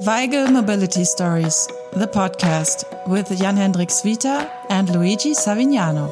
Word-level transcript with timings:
Veigel 0.00 0.50
Mobility 0.50 1.04
Stories, 1.04 1.68
the 1.92 2.06
podcast 2.06 2.84
with 3.06 3.28
Jan 3.38 3.56
Hendrik 3.56 3.90
Svita 3.90 4.50
and 4.70 4.88
Luigi 4.88 5.32
Savignano. 5.32 6.10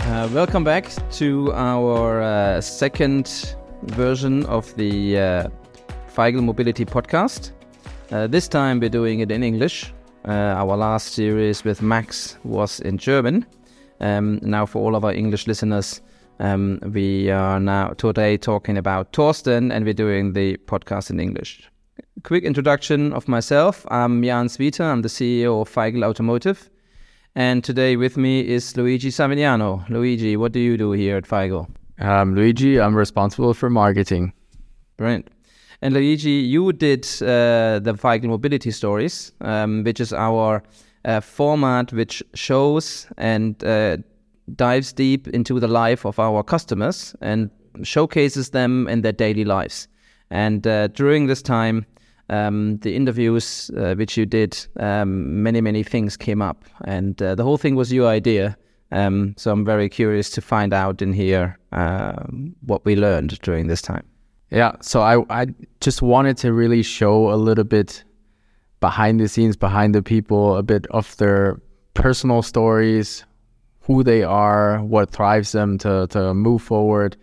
Uh, 0.00 0.28
welcome 0.32 0.64
back 0.64 0.90
to 1.12 1.52
our 1.54 2.20
uh, 2.20 2.60
second 2.60 3.54
version 3.84 4.44
of 4.46 4.74
the 4.74 5.18
uh, 5.18 5.48
Veigel 6.14 6.42
Mobility 6.42 6.84
podcast. 6.84 7.52
Uh, 8.10 8.26
this 8.26 8.48
time 8.48 8.80
we're 8.80 8.90
doing 8.90 9.20
it 9.20 9.30
in 9.30 9.42
English. 9.42 9.92
Uh, 10.26 10.32
our 10.32 10.76
last 10.76 11.14
series 11.14 11.64
with 11.64 11.80
Max 11.80 12.36
was 12.44 12.80
in 12.80 12.98
German. 12.98 13.46
Um, 14.00 14.40
now, 14.42 14.66
for 14.66 14.82
all 14.82 14.96
of 14.96 15.04
our 15.04 15.12
English 15.12 15.46
listeners, 15.46 16.02
um, 16.40 16.80
we 16.92 17.30
are 17.30 17.60
now 17.60 17.88
today 17.90 18.36
talking 18.36 18.78
about 18.78 19.12
Torsten 19.12 19.72
and 19.72 19.84
we're 19.84 19.94
doing 19.94 20.32
the 20.32 20.56
podcast 20.66 21.10
in 21.10 21.20
English. 21.20 21.68
Quick 22.24 22.44
introduction 22.44 23.12
of 23.12 23.28
myself. 23.28 23.86
I'm 23.90 24.22
Jan 24.22 24.48
Svita. 24.48 24.84
I'm 24.84 25.02
the 25.02 25.08
CEO 25.08 25.60
of 25.60 25.72
Veigel 25.72 26.04
Automotive. 26.04 26.70
And 27.34 27.64
today 27.64 27.96
with 27.96 28.16
me 28.16 28.46
is 28.46 28.76
Luigi 28.76 29.10
Savignano. 29.10 29.88
Luigi, 29.88 30.36
what 30.36 30.52
do 30.52 30.60
you 30.60 30.76
do 30.76 30.92
here 30.92 31.16
at 31.16 31.24
Veigel? 31.24 31.68
Um, 31.98 32.34
Luigi, 32.34 32.80
I'm 32.80 32.94
responsible 32.94 33.54
for 33.54 33.70
marketing. 33.70 34.32
Brilliant. 34.96 35.28
And 35.80 35.94
Luigi, 35.94 36.30
you 36.30 36.72
did 36.72 37.04
uh, 37.22 37.80
the 37.80 37.94
Veigel 37.94 38.28
Mobility 38.28 38.70
Stories, 38.70 39.32
um, 39.40 39.82
which 39.82 40.00
is 40.00 40.12
our 40.12 40.62
uh, 41.04 41.20
format 41.20 41.92
which 41.92 42.22
shows 42.34 43.06
and 43.16 43.62
uh, 43.64 43.96
dives 44.56 44.92
deep 44.92 45.28
into 45.28 45.60
the 45.60 45.68
life 45.68 46.04
of 46.04 46.18
our 46.18 46.42
customers 46.42 47.14
and 47.20 47.50
showcases 47.82 48.50
them 48.50 48.88
in 48.88 49.02
their 49.02 49.12
daily 49.12 49.44
lives. 49.44 49.88
And 50.30 50.66
uh, 50.66 50.88
during 50.88 51.26
this 51.26 51.42
time, 51.42 51.86
um, 52.28 52.78
the 52.78 52.96
interviews 52.96 53.70
uh, 53.76 53.94
which 53.94 54.16
you 54.16 54.26
did, 54.26 54.66
um, 54.80 55.42
many, 55.42 55.60
many 55.60 55.82
things 55.82 56.16
came 56.16 56.40
up. 56.40 56.64
And 56.84 57.20
uh, 57.22 57.34
the 57.34 57.44
whole 57.44 57.58
thing 57.58 57.76
was 57.76 57.92
your 57.92 58.08
idea. 58.08 58.56
Um, 58.90 59.34
so 59.36 59.50
I'm 59.52 59.64
very 59.64 59.88
curious 59.88 60.30
to 60.30 60.40
find 60.40 60.72
out 60.72 61.02
and 61.02 61.14
hear 61.14 61.58
uh, 61.72 62.24
what 62.66 62.84
we 62.84 62.96
learned 62.96 63.38
during 63.40 63.66
this 63.66 63.82
time. 63.82 64.04
Yeah, 64.50 64.72
so 64.80 65.00
I, 65.00 65.42
I 65.42 65.46
just 65.80 66.02
wanted 66.02 66.36
to 66.38 66.52
really 66.52 66.82
show 66.82 67.32
a 67.32 67.36
little 67.36 67.64
bit 67.64 68.04
behind 68.80 69.18
the 69.18 69.28
scenes, 69.28 69.56
behind 69.56 69.94
the 69.94 70.02
people, 70.02 70.56
a 70.56 70.62
bit 70.62 70.86
of 70.90 71.16
their 71.16 71.58
personal 71.94 72.42
stories, 72.42 73.24
who 73.84 74.02
they 74.02 74.22
are, 74.22 74.82
what 74.82 75.10
drives 75.10 75.52
them 75.52 75.78
to, 75.78 76.06
to 76.08 76.34
move 76.34 76.62
forward. 76.62 77.16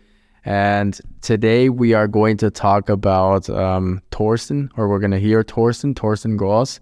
And 0.45 0.99
today 1.21 1.69
we 1.69 1.93
are 1.93 2.07
going 2.07 2.37
to 2.37 2.49
talk 2.49 2.89
about 2.89 3.49
um, 3.49 4.01
Torsten, 4.11 4.69
or 4.77 4.87
we're 4.87 4.99
going 4.99 5.11
to 5.11 5.19
hear 5.19 5.43
Torsten, 5.43 5.93
Torsten 5.93 6.37
Gross. 6.37 6.79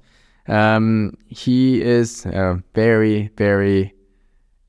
Um, 0.48 1.18
he 1.28 1.82
is 1.82 2.26
a 2.26 2.62
very, 2.74 3.30
very 3.38 3.94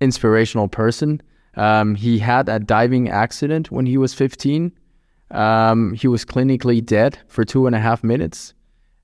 inspirational 0.00 0.68
person. 0.68 1.22
Um, 1.54 1.94
he 1.94 2.18
had 2.18 2.48
a 2.48 2.58
diving 2.58 3.08
accident 3.08 3.70
when 3.70 3.86
he 3.86 3.96
was 3.96 4.14
15. 4.14 4.72
Um, 5.30 5.94
he 5.94 6.08
was 6.08 6.24
clinically 6.24 6.84
dead 6.84 7.18
for 7.28 7.44
two 7.44 7.66
and 7.66 7.76
a 7.76 7.80
half 7.80 8.02
minutes. 8.02 8.54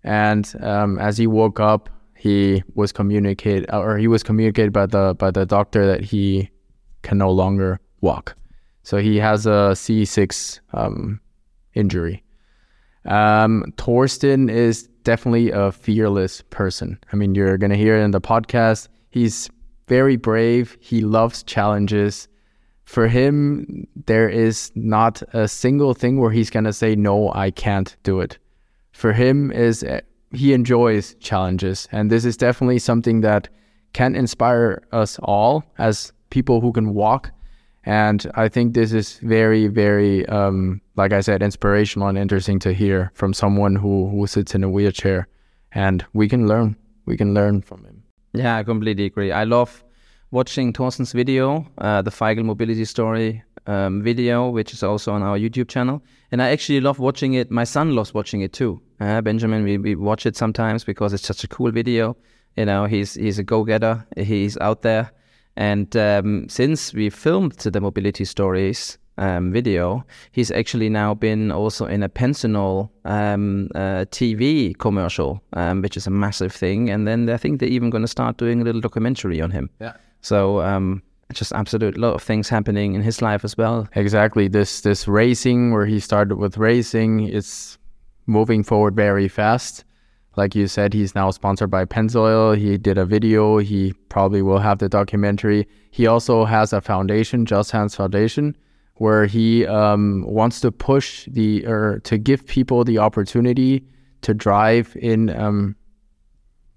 And 0.03 0.53
um, 0.61 0.99
as 0.99 1.19
he 1.19 1.27
woke 1.27 1.61
up, 1.61 1.89
he 2.25 2.63
was 2.75 2.91
communicated 2.91 3.71
or 3.71 3.99
he 3.99 4.09
was 4.09 4.23
communicated 4.23 4.73
by 4.73 4.87
the 4.87 5.15
by 5.19 5.31
the 5.31 5.45
doctor 5.45 5.85
that 5.85 6.01
he 6.01 6.49
can 7.03 7.19
no 7.19 7.31
longer 7.31 7.79
walk. 8.01 8.35
So 8.83 8.97
he 8.97 9.19
has 9.19 9.45
a 9.45 9.77
C6 9.83 10.61
um, 10.73 11.21
injury. 11.75 12.25
Um, 13.05 13.63
Torsten 13.77 14.51
is 14.51 14.89
definitely 15.03 15.51
a 15.51 15.71
fearless 15.71 16.41
person. 16.49 16.99
I 17.13 17.17
mean, 17.17 17.35
you're 17.35 17.59
gonna 17.59 17.77
hear 17.77 17.99
it 17.99 18.03
in 18.03 18.13
the 18.13 18.23
podcast. 18.23 18.89
He's 19.11 19.51
very 19.87 20.17
brave. 20.17 20.79
He 20.81 21.03
loves 21.03 21.43
challenges. 21.43 22.27
For 22.85 23.07
him, 23.07 23.87
there 24.07 24.31
is 24.31 24.73
not 24.75 25.23
a 25.35 25.47
single 25.47 25.93
thing 25.93 26.19
where 26.19 26.31
he's 26.31 26.49
gonna 26.49 26.73
say 26.73 26.97
no. 26.97 27.31
I 27.35 27.51
can't 27.51 27.95
do 28.03 28.21
it. 28.21 28.39
For 28.93 29.13
him, 29.13 29.53
is 29.53 29.83
he 30.35 30.53
enjoys 30.53 31.15
challenges. 31.15 31.89
And 31.93 32.11
this 32.11 32.25
is 32.25 32.37
definitely 32.37 32.79
something 32.79 33.21
that 33.23 33.49
can 33.93 34.15
inspire 34.17 34.83
us 34.93 35.19
all 35.23 35.65
as 35.79 36.13
people 36.31 36.61
who 36.61 36.73
can 36.73 36.95
walk. 36.95 37.31
And 37.87 38.31
I 38.35 38.49
think 38.49 38.75
this 38.75 38.93
is 38.93 39.19
very, 39.19 39.67
very, 39.69 40.27
um, 40.29 40.81
like 40.97 41.13
I 41.13 41.21
said, 41.21 41.43
inspirational 41.43 42.09
and 42.09 42.19
interesting 42.19 42.59
to 42.61 42.73
hear 42.73 43.11
from 43.15 43.35
someone 43.35 43.77
who, 43.77 44.09
who 44.09 44.27
sits 44.27 44.55
in 44.55 44.65
a 44.65 44.71
wheelchair. 44.71 45.29
And 45.73 46.05
we 46.13 46.29
can 46.29 46.49
learn. 46.49 46.77
We 47.07 47.17
can 47.17 47.35
learn 47.35 47.63
from 47.63 47.85
him. 47.85 48.03
Yeah, 48.33 48.57
I 48.57 48.63
completely 48.63 49.05
agree. 49.05 49.33
I 49.33 49.45
love 49.45 49.85
watching 50.31 50.73
Torsten's 50.73 51.13
video, 51.13 51.67
uh, 51.79 52.03
the 52.03 52.11
Veigel 52.11 52.45
Mobility 52.45 52.85
Story 52.85 53.43
um, 53.67 54.03
video, 54.03 54.49
which 54.49 54.73
is 54.73 54.83
also 54.83 55.13
on 55.13 55.23
our 55.23 55.39
YouTube 55.39 55.69
channel. 55.69 56.03
And 56.35 56.43
I 56.43 56.51
actually 56.51 56.81
love 56.81 56.99
watching 56.99 57.35
it. 57.35 57.53
My 57.53 57.63
son 57.63 57.95
loves 57.95 58.13
watching 58.13 58.41
it 58.41 58.53
too. 58.53 58.83
Uh, 58.99 59.21
Benjamin, 59.21 59.63
we, 59.63 59.79
we 59.79 59.95
watch 59.95 60.27
it 60.27 60.37
sometimes 60.37 60.83
because 60.83 61.13
it's 61.13 61.25
such 61.25 61.45
a 61.45 61.47
cool 61.47 61.71
video. 61.71 62.17
You 62.57 62.65
know, 62.65 62.87
he's 62.87 63.15
he's 63.15 63.39
a 63.39 63.45
go-getter. 63.45 64.05
He's 64.17 64.59
out 64.59 64.83
there. 64.83 65.13
And 65.55 65.97
um, 65.97 66.49
since 66.49 66.93
we 66.93 67.09
filmed 67.09 67.53
the 67.53 67.81
mobility 67.81 68.25
stories 68.25 68.99
um, 69.17 69.53
video, 69.53 70.05
he's 70.33 70.51
actually 70.51 70.89
now 70.89 71.15
been 71.15 71.53
also 71.53 71.87
in 71.87 72.03
a 72.03 72.09
Pennzoil 72.09 72.91
um, 73.05 73.69
uh, 73.77 74.05
TV 74.11 74.77
commercial, 74.77 75.41
um, 75.53 75.83
which 75.83 75.97
is 75.97 76.09
a 76.09 76.11
massive 76.11 76.53
thing. 76.53 76.91
And 76.91 77.07
then 77.07 77.31
I 77.31 77.37
think 77.37 77.61
they're 77.61 77.69
even 77.69 77.91
going 77.91 78.03
to 78.03 78.09
start 78.09 78.39
doing 78.39 78.61
a 78.61 78.65
little 78.65 78.81
documentary 78.81 79.41
on 79.41 79.53
him. 79.53 79.71
Yeah. 79.81 79.93
So 80.21 80.63
um, 80.63 81.01
just 81.35 81.53
absolute 81.53 81.99
lot 81.99 82.15
of 82.15 82.23
things 82.23 82.49
happening 82.49 82.95
in 82.95 83.03
his 83.03 83.21
life 83.21 83.45
as 83.45 83.57
well. 83.57 83.89
Exactly. 83.95 84.49
This 84.49 84.81
this 84.81 85.07
racing 85.09 85.73
where 85.73 85.87
he 85.87 86.01
started 86.01 86.37
with 86.37 86.57
racing 86.57 87.29
is 87.29 87.79
moving 88.27 88.63
forward 88.63 88.97
very 88.97 89.29
fast. 89.29 89.85
Like 90.37 90.55
you 90.55 90.67
said, 90.67 90.93
he's 90.93 91.15
now 91.15 91.31
sponsored 91.31 91.71
by 91.71 91.85
Pennzoil. 91.85 92.57
He 92.57 92.77
did 92.77 92.99
a 92.99 93.07
video. 93.07 93.59
He 93.59 93.93
probably 94.09 94.43
will 94.43 94.59
have 94.59 94.79
the 94.79 94.89
documentary. 94.89 95.69
He 95.93 96.07
also 96.07 96.45
has 96.45 96.73
a 96.73 96.81
foundation, 96.81 97.47
Just 97.47 97.71
Hands 97.71 97.95
Foundation, 97.95 98.57
where 98.97 99.27
he 99.27 99.65
um, 99.67 100.25
wants 100.27 100.61
to 100.61 100.73
push 100.73 101.29
the 101.31 101.65
or 101.67 102.01
to 102.01 102.19
give 102.19 102.47
people 102.47 102.83
the 102.83 102.99
opportunity 102.99 103.87
to 104.23 104.35
drive 104.35 104.97
in 105.01 105.31
um, 105.31 105.77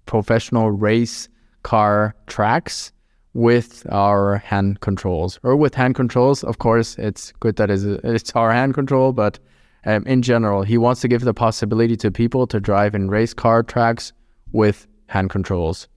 professional 0.06 0.70
race 0.70 1.28
car 1.64 2.16
tracks 2.28 2.92
with 3.38 3.86
our 3.92 4.38
hand 4.38 4.80
controls 4.80 5.40
or 5.44 5.56
with 5.56 5.76
hand 5.76 5.94
controls. 5.94 6.44
Of 6.44 6.58
course, 6.58 6.98
it's 6.98 7.32
good 7.40 7.56
that 7.58 7.70
it's 7.70 8.32
our 8.36 8.52
hand 8.52 8.74
control, 8.74 9.14
but 9.14 9.38
um, 9.86 10.04
in 10.08 10.24
general, 10.24 10.64
he 10.64 10.80
wants 10.80 11.02
to 11.02 11.08
give 11.08 11.22
the 11.22 11.36
possibility 11.36 11.96
to 11.98 12.10
people 12.10 12.48
to 12.48 12.60
drive 12.60 12.96
in 12.96 13.12
race 13.12 13.36
car 13.36 13.62
tracks 13.62 14.12
with 14.54 14.88
hand 15.06 15.30
controls 15.30 15.88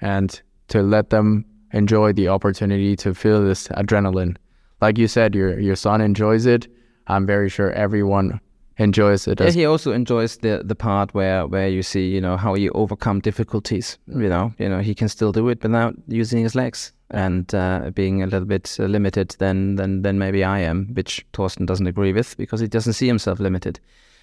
and 0.00 0.40
to 0.68 0.80
let 0.80 1.10
them 1.10 1.44
enjoy 1.72 2.12
the 2.12 2.28
opportunity 2.28 2.94
to 2.94 3.14
feel 3.14 3.44
this 3.44 3.66
adrenaline. 3.68 4.36
Like 4.80 4.96
you 4.96 5.08
said, 5.08 5.34
your 5.34 5.58
your 5.58 5.76
son 5.76 6.00
enjoys 6.00 6.46
it. 6.46 6.68
I'm 7.08 7.26
very 7.26 7.48
sure 7.48 7.72
everyone 7.72 8.40
enjoys 8.78 9.26
it. 9.26 9.40
Yeah, 9.40 9.50
he 9.50 9.66
also 9.66 9.92
enjoys 9.92 10.36
the 10.38 10.62
the 10.64 10.74
part 10.74 11.14
where 11.14 11.46
where 11.46 11.68
you 11.68 11.82
see 11.82 12.08
you 12.08 12.20
know 12.20 12.36
how 12.36 12.54
you 12.54 12.70
overcome 12.74 13.20
difficulties. 13.20 13.98
You 14.06 14.28
know, 14.28 14.52
you 14.58 14.68
know 14.68 14.80
he 14.80 14.94
can 14.94 15.08
still 15.08 15.32
do 15.32 15.48
it 15.48 15.62
without 15.62 15.94
using 16.08 16.42
his 16.42 16.54
legs 16.54 16.92
and 17.10 17.54
uh, 17.54 17.90
being 17.94 18.22
a 18.22 18.26
little 18.26 18.46
bit 18.46 18.76
uh, 18.78 18.84
limited 18.84 19.36
than 19.38 19.76
than 19.76 20.02
than 20.02 20.18
maybe 20.18 20.44
I 20.44 20.60
am, 20.60 20.88
which 20.94 21.26
Torsten 21.32 21.66
doesn't 21.66 21.86
agree 21.86 22.12
with 22.12 22.36
because 22.36 22.60
he 22.60 22.68
doesn't 22.68 22.94
see 22.94 23.06
himself 23.06 23.40
limited. 23.40 23.80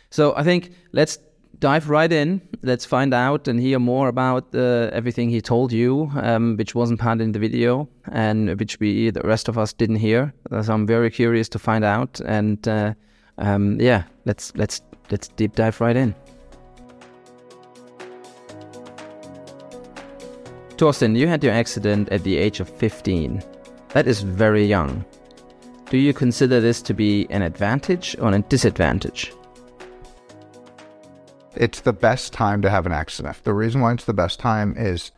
So 0.09 0.33
I 0.35 0.43
think 0.43 0.71
let's 0.91 1.17
dive 1.59 1.89
right 1.89 2.11
in. 2.11 2.41
Let's 2.61 2.85
find 2.85 3.13
out 3.13 3.47
and 3.47 3.59
hear 3.59 3.79
more 3.79 4.07
about 4.07 4.53
uh, 4.53 4.89
everything 4.91 5.29
he 5.29 5.41
told 5.41 5.71
you, 5.71 6.11
um, 6.15 6.57
which 6.57 6.75
wasn't 6.75 6.99
part 6.99 7.21
in 7.21 7.31
the 7.31 7.39
video 7.39 7.87
and 8.11 8.59
which 8.59 8.79
we 8.79 9.11
the 9.11 9.21
rest 9.21 9.49
of 9.49 9.57
us 9.57 9.73
didn't 9.73 9.97
hear. 9.97 10.33
So 10.49 10.73
I'm 10.73 10.85
very 10.85 11.09
curious 11.09 11.49
to 11.49 11.59
find 11.59 11.83
out 11.83 12.19
and 12.25 12.67
uh, 12.67 12.93
um, 13.37 13.79
yeah, 13.79 14.03
let's 14.25 14.55
let's 14.55 14.81
let's 15.11 15.27
deep 15.29 15.55
dive 15.55 15.79
right 15.81 15.95
in. 15.95 16.15
Torsten, 20.77 21.15
you 21.17 21.27
had 21.27 21.43
your 21.43 21.53
accident 21.53 22.09
at 22.09 22.23
the 22.23 22.35
age 22.35 22.59
of 22.59 22.67
15. 22.67 23.43
That 23.89 24.07
is 24.07 24.21
very 24.21 24.65
young. 24.65 25.05
Do 25.89 25.97
you 25.97 26.13
consider 26.13 26.59
this 26.59 26.81
to 26.81 26.93
be 26.93 27.27
an 27.29 27.43
advantage 27.43 28.15
or 28.19 28.33
a 28.33 28.39
disadvantage? 28.39 29.31
It's 31.55 31.81
the 31.81 31.93
best 31.93 32.33
time 32.33 32.63
to 32.63 32.69
have 32.69 32.87
an 32.87 32.91
accident. 32.91 33.37
The 33.43 33.53
reason 33.53 33.81
why 33.81 33.93
it's 33.93 34.05
the 34.05 34.13
best 34.13 34.39
time 34.39 34.73
is 34.75 35.11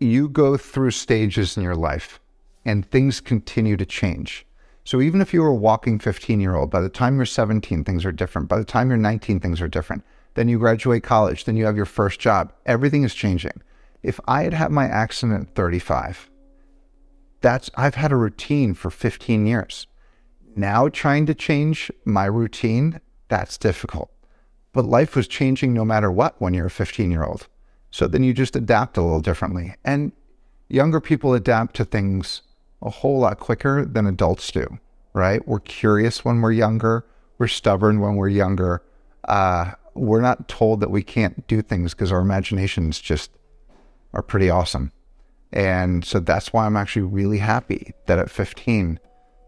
you 0.00 0.30
go 0.30 0.56
through 0.56 0.92
stages 0.92 1.56
in 1.58 1.62
your 1.62 1.76
life 1.76 2.20
and 2.64 2.84
things 2.90 3.20
continue 3.20 3.76
to 3.76 3.84
change. 3.84 4.45
So 4.86 5.00
even 5.00 5.20
if 5.20 5.34
you 5.34 5.42
were 5.42 5.48
a 5.48 5.54
walking 5.54 5.98
15 5.98 6.38
year 6.38 6.54
old, 6.54 6.70
by 6.70 6.80
the 6.80 6.88
time 6.88 7.16
you're 7.16 7.26
17, 7.26 7.82
things 7.82 8.04
are 8.04 8.12
different. 8.12 8.48
By 8.48 8.58
the 8.58 8.64
time 8.64 8.88
you're 8.88 8.96
19, 8.96 9.40
things 9.40 9.60
are 9.60 9.66
different. 9.66 10.04
Then 10.34 10.46
you 10.48 10.60
graduate 10.60 11.02
college, 11.02 11.44
then 11.44 11.56
you 11.56 11.64
have 11.64 11.76
your 11.76 11.86
first 11.86 12.20
job. 12.20 12.52
Everything 12.66 13.02
is 13.02 13.12
changing. 13.12 13.62
If 14.04 14.20
I 14.28 14.44
had 14.44 14.54
had 14.54 14.70
my 14.70 14.84
accident 14.84 15.48
at 15.48 15.54
35, 15.56 16.30
that's 17.40 17.68
I've 17.74 17.96
had 17.96 18.12
a 18.12 18.16
routine 18.16 18.74
for 18.74 18.90
15 18.92 19.44
years. 19.44 19.88
Now 20.54 20.88
trying 20.88 21.26
to 21.26 21.34
change 21.34 21.90
my 22.04 22.26
routine, 22.26 23.00
that's 23.26 23.58
difficult. 23.58 24.12
But 24.72 24.84
life 24.84 25.16
was 25.16 25.26
changing 25.26 25.74
no 25.74 25.84
matter 25.84 26.12
what 26.12 26.40
when 26.40 26.54
you're 26.54 26.66
a 26.66 26.70
15 26.70 27.10
year 27.10 27.24
old. 27.24 27.48
So 27.90 28.06
then 28.06 28.22
you 28.22 28.32
just 28.32 28.54
adapt 28.54 28.96
a 28.96 29.02
little 29.02 29.20
differently. 29.20 29.74
And 29.84 30.12
younger 30.68 31.00
people 31.00 31.34
adapt 31.34 31.74
to 31.76 31.84
things 31.84 32.42
a 32.86 32.90
whole 32.90 33.18
lot 33.18 33.40
quicker 33.40 33.84
than 33.84 34.06
adults 34.06 34.50
do, 34.52 34.78
right? 35.12 35.46
We're 35.46 35.60
curious 35.60 36.24
when 36.24 36.40
we're 36.40 36.52
younger, 36.52 37.04
we're 37.36 37.48
stubborn 37.48 38.00
when 38.00 38.14
we're 38.14 38.28
younger. 38.28 38.82
Uh, 39.24 39.72
we're 39.94 40.20
not 40.20 40.46
told 40.46 40.80
that 40.80 40.90
we 40.90 41.02
can't 41.02 41.46
do 41.48 41.62
things 41.62 41.92
because 41.92 42.12
our 42.12 42.20
imaginations 42.20 43.00
just 43.00 43.30
are 44.14 44.22
pretty 44.22 44.48
awesome. 44.48 44.92
And 45.52 46.04
so 46.04 46.20
that's 46.20 46.52
why 46.52 46.66
I'm 46.66 46.76
actually 46.76 47.02
really 47.02 47.38
happy 47.38 47.92
that 48.06 48.18
at 48.18 48.30
15, 48.30 49.00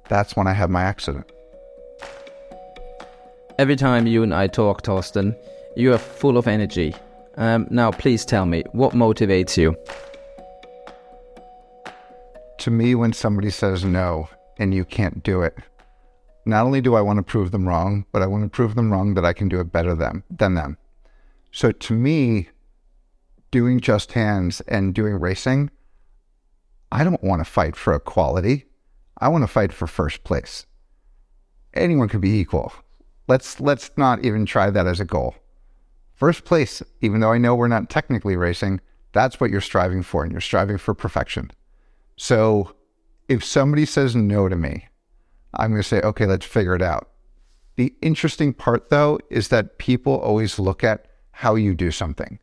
that's 0.08 0.34
when 0.34 0.46
I 0.46 0.52
had 0.52 0.70
my 0.70 0.82
accident. 0.82 1.30
Every 3.58 3.76
time 3.76 4.06
you 4.06 4.22
and 4.22 4.34
I 4.34 4.46
talk, 4.46 4.82
Torsten, 4.82 5.36
you 5.76 5.92
are 5.92 5.98
full 5.98 6.38
of 6.38 6.46
energy. 6.48 6.94
Um, 7.36 7.68
now, 7.70 7.90
please 7.92 8.24
tell 8.24 8.46
me, 8.46 8.64
what 8.72 8.94
motivates 8.94 9.56
you? 9.56 9.76
To 12.58 12.70
me, 12.70 12.94
when 12.94 13.12
somebody 13.12 13.50
says 13.50 13.84
no 13.84 14.28
and 14.58 14.74
you 14.74 14.84
can't 14.84 15.22
do 15.22 15.42
it, 15.42 15.56
not 16.44 16.64
only 16.64 16.80
do 16.80 16.96
I 16.96 17.00
want 17.00 17.18
to 17.18 17.22
prove 17.22 17.50
them 17.50 17.68
wrong, 17.68 18.04
but 18.10 18.22
I 18.22 18.26
want 18.26 18.42
to 18.44 18.48
prove 18.48 18.74
them 18.74 18.90
wrong 18.90 19.14
that 19.14 19.24
I 19.24 19.32
can 19.32 19.48
do 19.48 19.60
it 19.60 19.70
better 19.70 19.94
than, 19.94 20.24
than 20.30 20.54
them. 20.54 20.76
So 21.52 21.70
to 21.70 21.94
me, 21.94 22.48
doing 23.50 23.80
just 23.80 24.12
hands 24.12 24.60
and 24.62 24.94
doing 24.94 25.20
racing, 25.20 25.70
I 26.90 27.04
don't 27.04 27.22
want 27.22 27.40
to 27.44 27.50
fight 27.50 27.76
for 27.76 27.94
equality. 27.94 28.66
I 29.18 29.28
want 29.28 29.42
to 29.42 29.48
fight 29.48 29.72
for 29.72 29.86
first 29.86 30.24
place. 30.24 30.66
Anyone 31.74 32.08
can 32.08 32.20
be 32.20 32.40
equal. 32.40 32.72
Let's 33.28 33.60
let's 33.60 33.90
not 33.96 34.24
even 34.24 34.46
try 34.46 34.70
that 34.70 34.86
as 34.86 35.00
a 35.00 35.04
goal. 35.04 35.34
First 36.14 36.44
place, 36.44 36.82
even 37.02 37.20
though 37.20 37.32
I 37.32 37.38
know 37.38 37.54
we're 37.54 37.68
not 37.68 37.90
technically 37.90 38.36
racing, 38.36 38.80
that's 39.12 39.38
what 39.38 39.50
you're 39.50 39.60
striving 39.60 40.02
for, 40.02 40.22
and 40.24 40.32
you're 40.32 40.40
striving 40.40 40.78
for 40.78 40.94
perfection. 40.94 41.50
So 42.18 42.74
if 43.28 43.44
somebody 43.44 43.86
says 43.86 44.14
no 44.16 44.48
to 44.48 44.56
me, 44.56 44.88
I'm 45.54 45.70
going 45.70 45.82
to 45.82 45.88
say, 45.88 46.00
okay, 46.02 46.26
let's 46.26 46.44
figure 46.44 46.74
it 46.74 46.82
out. 46.82 47.08
The 47.76 47.94
interesting 48.02 48.52
part, 48.52 48.90
though, 48.90 49.20
is 49.30 49.48
that 49.48 49.78
people 49.78 50.18
always 50.18 50.58
look 50.58 50.82
at 50.82 51.06
how 51.30 51.54
you 51.54 51.74
do 51.74 51.92
something. 51.92 52.40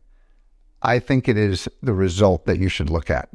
I 0.82 1.00
think 1.00 1.28
it 1.28 1.38
is 1.38 1.68
the 1.84 1.94
result 1.94 2.46
that 2.46 2.58
you 2.58 2.70
should 2.70 2.90
look 2.90 3.10
at. 3.10 3.30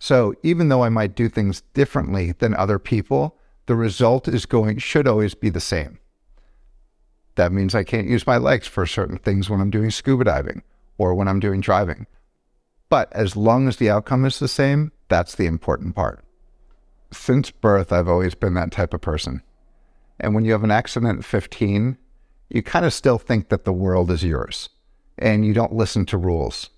So 0.00 0.34
even 0.42 0.68
though 0.68 0.82
I 0.82 0.88
might 0.88 1.14
do 1.14 1.28
things 1.28 1.62
differently 1.74 2.32
than 2.32 2.54
other 2.54 2.80
people, 2.80 3.38
the 3.66 3.76
result 3.76 4.26
is 4.26 4.46
going 4.46 4.78
should 4.78 5.06
always 5.06 5.34
be 5.34 5.48
the 5.48 5.60
same. 5.60 6.00
That 7.36 7.52
means 7.52 7.74
I 7.74 7.84
can't 7.84 8.08
use 8.08 8.26
my 8.26 8.36
legs 8.36 8.66
for 8.66 8.84
certain 8.84 9.18
things 9.18 9.48
when 9.48 9.60
I'm 9.60 9.70
doing 9.70 9.92
scuba 9.92 10.24
diving 10.24 10.62
or 10.96 11.14
when 11.14 11.28
I'm 11.28 11.38
doing 11.38 11.60
driving. 11.60 12.06
But 12.88 13.12
as 13.12 13.36
long 13.36 13.68
as 13.68 13.76
the 13.76 13.90
outcome 13.90 14.24
is 14.24 14.38
the 14.38 14.48
same, 14.48 14.92
that's 15.08 15.34
the 15.34 15.46
important 15.46 15.94
part. 15.94 16.24
Since 17.12 17.50
birth, 17.50 17.92
I've 17.92 18.08
always 18.08 18.34
been 18.34 18.54
that 18.54 18.72
type 18.72 18.94
of 18.94 19.00
person. 19.00 19.42
And 20.20 20.34
when 20.34 20.44
you 20.44 20.52
have 20.52 20.64
an 20.64 20.70
accident 20.70 21.18
at 21.18 21.24
15, 21.24 21.96
you 22.50 22.62
kind 22.62 22.84
of 22.84 22.92
still 22.92 23.18
think 23.18 23.48
that 23.48 23.64
the 23.64 23.72
world 23.72 24.10
is 24.10 24.24
yours 24.24 24.68
and 25.18 25.44
you 25.44 25.52
don't 25.52 25.72
listen 25.74 26.06
to 26.06 26.18
rules. 26.18 26.70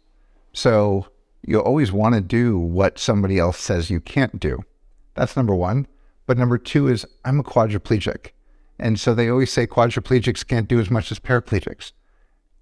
So 0.53 1.07
you 1.47 1.61
always 1.61 1.93
want 1.93 2.15
to 2.15 2.21
do 2.21 2.59
what 2.59 2.99
somebody 2.99 3.39
else 3.39 3.59
says 3.59 3.91
you 3.91 4.01
can't 4.01 4.41
do. 4.41 4.65
That's 5.15 5.37
number 5.37 5.55
one. 5.55 5.87
But 6.27 6.39
number 6.39 6.59
two 6.59 6.89
is 6.89 7.07
I'm 7.25 7.41
a 7.41 7.45
quadriplegic. 7.45 8.31
And 8.79 8.99
so 8.99 9.15
they 9.15 9.29
always 9.29 9.53
say 9.53 9.67
quadriplegics 9.67 10.47
can't 10.47 10.69
do 10.69 10.81
as 10.81 10.91
much 10.91 11.11
as 11.11 11.19
paraplegics. 11.19 11.93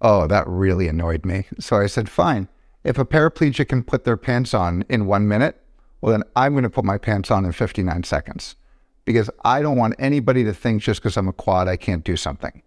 Oh, 0.01 0.27
that 0.27 0.47
really 0.47 0.89
annoyed 0.89 1.25
me. 1.25 1.47
So 1.59 1.77
I 1.77 1.87
said, 1.87 2.09
fine. 2.09 2.49
If 2.89 2.97
a 2.97 3.05
paraplegic 3.05 3.69
can 3.69 3.83
put 3.83 4.05
their 4.05 4.17
pants 4.17 4.55
on 4.55 4.83
in 4.89 5.05
one 5.05 5.29
minute, 5.29 5.61
well, 6.01 6.13
then 6.13 6.23
I'm 6.35 6.55
going 6.55 6.63
to 6.63 6.71
put 6.71 6.87
my 6.87 6.97
pants 6.97 7.31
on 7.31 7.45
in 7.45 7.53
59 7.53 8.03
seconds 8.05 8.57
because 9.05 9.29
I 9.45 9.61
don't 9.61 9.77
want 9.77 9.95
anybody 9.99 10.43
to 10.45 10.55
think 10.55 10.81
just 10.81 11.03
because 11.03 11.19
I'm 11.19 11.29
a 11.29 11.35
quad, 11.35 11.69
I 11.69 11.77
can't 11.77 12.03
do 12.03 12.17
something. 12.17 12.63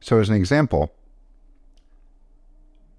So, 0.00 0.20
as 0.20 0.30
an 0.30 0.36
example, 0.36 0.94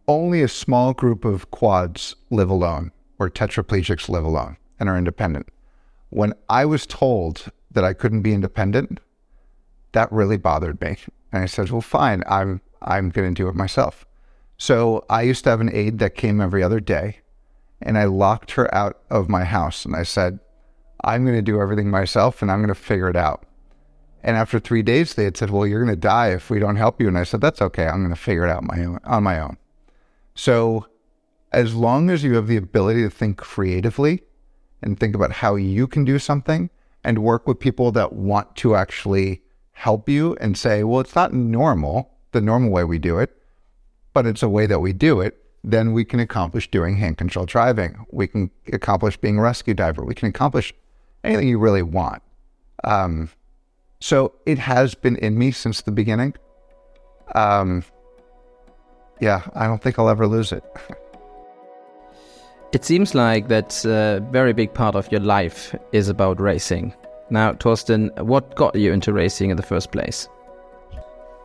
only 0.08 0.44
a 0.44 0.48
small 0.48 0.94
group 0.94 1.26
of 1.26 1.50
quads 1.50 2.16
live 2.30 2.52
alone 2.52 2.92
or 3.18 3.32
tetraplegics 3.32 4.08
live 4.08 4.24
alone 4.24 4.56
and 4.80 4.88
are 4.88 4.98
independent. 4.98 5.48
When 6.12 6.36
I 6.50 6.66
was 6.66 6.86
told 6.86 7.52
that 7.72 7.84
I 7.84 7.94
couldn't 7.94 8.22
be 8.22 8.36
independent, 8.36 9.00
that 9.94 10.12
really 10.12 10.38
bothered 10.38 10.80
me. 10.82 10.98
And 11.32 11.42
I 11.42 11.48
said, 11.48 11.72
well, 11.72 11.82
fine, 11.82 12.24
I'm, 12.28 12.62
I'm 12.80 13.10
going 13.10 13.34
to 13.34 13.44
do 13.44 13.50
it 13.50 13.56
myself. 13.56 14.06
So 14.60 15.06
I 15.10 15.22
used 15.22 15.46
to 15.46 15.50
have 15.50 15.62
an 15.62 15.74
aide 15.74 16.00
that 16.00 16.16
came 16.16 16.42
every 16.42 16.62
other 16.62 16.82
day 16.82 17.20
and 17.82 17.98
I 17.98 18.04
locked 18.04 18.52
her 18.52 18.74
out 18.76 19.00
of 19.10 19.30
my 19.30 19.46
house 19.46 19.86
and 19.86 19.96
I 19.96 20.04
said, 20.04 20.40
I'm 21.02 21.24
going 21.24 21.38
to 21.38 21.42
do 21.42 21.62
everything 21.62 21.90
myself 21.90 22.42
and 22.42 22.52
I'm 22.52 22.60
going 22.60 22.68
to 22.68 22.76
figure 22.76 23.10
it 23.10 23.16
out. 23.16 23.46
And 24.22 24.36
after 24.36 24.60
three 24.60 24.82
days, 24.82 25.14
they 25.14 25.24
had 25.24 25.38
said, 25.38 25.50
well, 25.50 25.66
you're 25.66 25.84
going 25.84 25.96
to 25.96 26.00
die 26.00 26.32
if 26.34 26.50
we 26.50 26.60
don't 26.60 26.76
help 26.76 27.00
you. 27.00 27.08
And 27.08 27.18
I 27.18 27.24
said, 27.24 27.40
that's 27.40 27.62
okay. 27.62 27.88
I'm 27.88 28.02
going 28.02 28.14
to 28.14 28.20
figure 28.20 28.46
it 28.46 28.52
out 28.52 28.66
my 28.66 28.98
on 29.06 29.24
my 29.24 29.40
own. 29.40 29.58
So, 30.36 30.88
as 31.54 31.74
long 31.74 32.10
as 32.10 32.22
you 32.22 32.36
have 32.36 32.48
the 32.48 32.58
ability 32.58 33.02
to 33.04 33.10
think 33.10 33.38
creatively 33.38 34.24
and 34.84 35.00
think 35.00 35.16
about 35.16 35.32
how 35.32 35.56
you 35.56 35.88
can 35.88 36.04
do 36.04 36.20
something 36.20 36.70
and 37.04 37.24
work 37.24 37.48
with 37.48 37.60
people 37.60 37.94
that 37.94 38.12
want 38.12 38.58
to 38.58 38.76
actually 38.76 39.42
help 39.72 40.10
you 40.10 40.36
and 40.42 40.58
say, 40.58 40.84
well, 40.84 41.00
it's 41.00 41.16
not 41.16 41.34
normal, 41.34 42.12
the 42.34 42.42
normal 42.42 42.72
way 42.72 42.84
we 42.84 43.00
do 43.00 43.18
it, 43.20 43.39
but 44.20 44.28
it's 44.28 44.44
a 44.44 44.50
way 44.50 44.66
that 44.66 44.82
we 44.82 44.92
do 44.92 45.22
it, 45.22 45.38
then 45.64 45.94
we 45.94 46.04
can 46.04 46.20
accomplish 46.20 46.70
doing 46.70 46.98
hand 46.98 47.18
control 47.18 47.46
driving. 47.46 48.06
We 48.12 48.28
can 48.28 48.52
accomplish 48.74 49.16
being 49.16 49.40
a 49.40 49.42
rescue 49.42 49.74
diver. 49.74 50.04
We 50.04 50.14
can 50.14 50.28
accomplish 50.28 50.74
anything 51.24 51.48
you 51.48 51.58
really 51.58 51.84
want. 51.84 52.22
Um, 52.84 53.30
so 54.02 54.34
it 54.46 54.58
has 54.58 54.94
been 54.94 55.16
in 55.16 55.38
me 55.38 55.52
since 55.52 55.84
the 55.84 55.92
beginning. 55.92 56.34
Um, 57.34 57.86
yeah, 59.22 59.44
I 59.56 59.68
don't 59.68 59.82
think 59.82 59.98
I'll 59.98 60.10
ever 60.10 60.28
lose 60.28 60.52
it. 60.52 60.66
it 62.74 62.84
seems 62.84 63.16
like 63.16 63.48
that's 63.48 63.86
a 63.86 64.22
very 64.32 64.52
big 64.52 64.74
part 64.74 64.96
of 64.96 65.10
your 65.14 65.22
life 65.22 65.74
is 65.94 66.10
about 66.10 66.42
racing. 66.42 66.94
Now, 67.30 67.54
Torsten, 67.54 68.14
what 68.20 68.54
got 68.56 68.76
you 68.76 68.92
into 68.92 69.14
racing 69.14 69.50
in 69.50 69.56
the 69.56 69.64
first 69.64 69.94
place? 69.94 70.28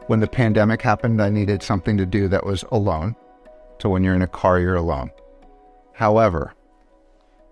When 0.06 0.20
the 0.20 0.26
pandemic 0.26 0.82
happened, 0.82 1.20
I 1.20 1.30
needed 1.30 1.62
something 1.62 1.96
to 1.96 2.06
do 2.06 2.28
that 2.28 2.44
was 2.44 2.64
alone. 2.70 3.16
So 3.80 3.88
when 3.88 4.04
you're 4.04 4.14
in 4.14 4.22
a 4.22 4.26
car, 4.26 4.58
you're 4.60 4.74
alone. 4.74 5.10
However, 5.92 6.54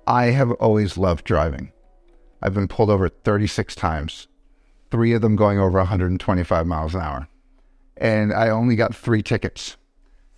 I 0.07 0.27
have 0.27 0.51
always 0.53 0.99
loved 0.99 1.25
driving. 1.25 1.73
I've 2.43 2.55
been 2.55 2.69
pulled 2.69 2.91
over 2.91 3.09
36 3.09 3.75
times, 3.75 4.29
three 4.91 5.13
of 5.13 5.23
them 5.23 5.37
going 5.37 5.59
over 5.59 5.79
125 5.79 6.67
miles 6.67 6.95
an 6.95 7.01
hour. 7.01 7.29
And 7.97 8.33
I 8.33 8.49
only 8.49 8.77
got 8.77 8.95
three 8.95 9.23
tickets 9.23 9.77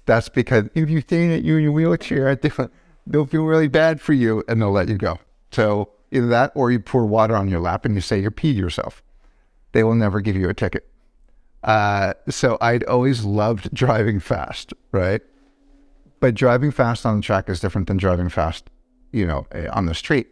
that's 0.07 0.29
because 0.29 0.65
if 0.75 0.91
you 0.91 1.01
stay 1.01 1.29
that 1.29 1.45
you're 1.45 1.59
in 1.59 1.65
your 1.65 1.73
wheelchair, 1.73 2.35
they'll 3.07 3.27
feel 3.27 3.45
really 3.45 3.69
bad 3.69 4.01
for 4.01 4.13
you 4.13 4.45
and 4.49 4.61
they'll 4.61 4.71
let 4.71 4.89
you 4.89 4.97
go. 4.97 5.19
So 5.51 5.91
either 6.11 6.27
that 6.29 6.53
or 6.55 6.71
you 6.71 6.81
pour 6.81 7.07
water 7.07 7.35
on 7.37 7.49
your 7.49 7.61
lap 7.61 7.85
and 7.85 7.95
you 7.95 8.01
say 8.01 8.21
you 8.21 8.31
peed 8.31 8.57
yourself. 8.57 9.03
They 9.73 9.83
will 9.83 9.95
never 9.95 10.21
give 10.21 10.37
you 10.37 10.49
a 10.49 10.55
ticket. 10.55 10.89
Uh, 11.65 12.13
so 12.29 12.59
I'd 12.61 12.85
always 12.85 13.25
loved 13.25 13.73
driving 13.75 14.21
fast, 14.21 14.75
right? 14.93 15.23
But 16.21 16.35
driving 16.35 16.71
fast 16.71 17.05
on 17.07 17.17
the 17.17 17.23
track 17.23 17.49
is 17.49 17.61
different 17.61 17.89
than 17.89 17.97
driving 17.97 18.29
fast, 18.29 18.69
you 19.13 19.27
know, 19.27 19.47
eh, 19.53 19.67
on 19.73 19.87
the 19.87 19.95
street. 19.95 20.29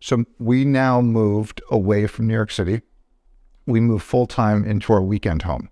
So 0.00 0.24
we 0.40 0.64
now 0.64 1.00
moved 1.00 1.62
away 1.70 2.08
from 2.08 2.26
New 2.26 2.34
York 2.34 2.50
City. 2.50 2.82
We 3.66 3.78
moved 3.78 4.04
full 4.04 4.26
time 4.26 4.64
into 4.64 4.92
our 4.92 5.00
weekend 5.00 5.42
home. 5.42 5.70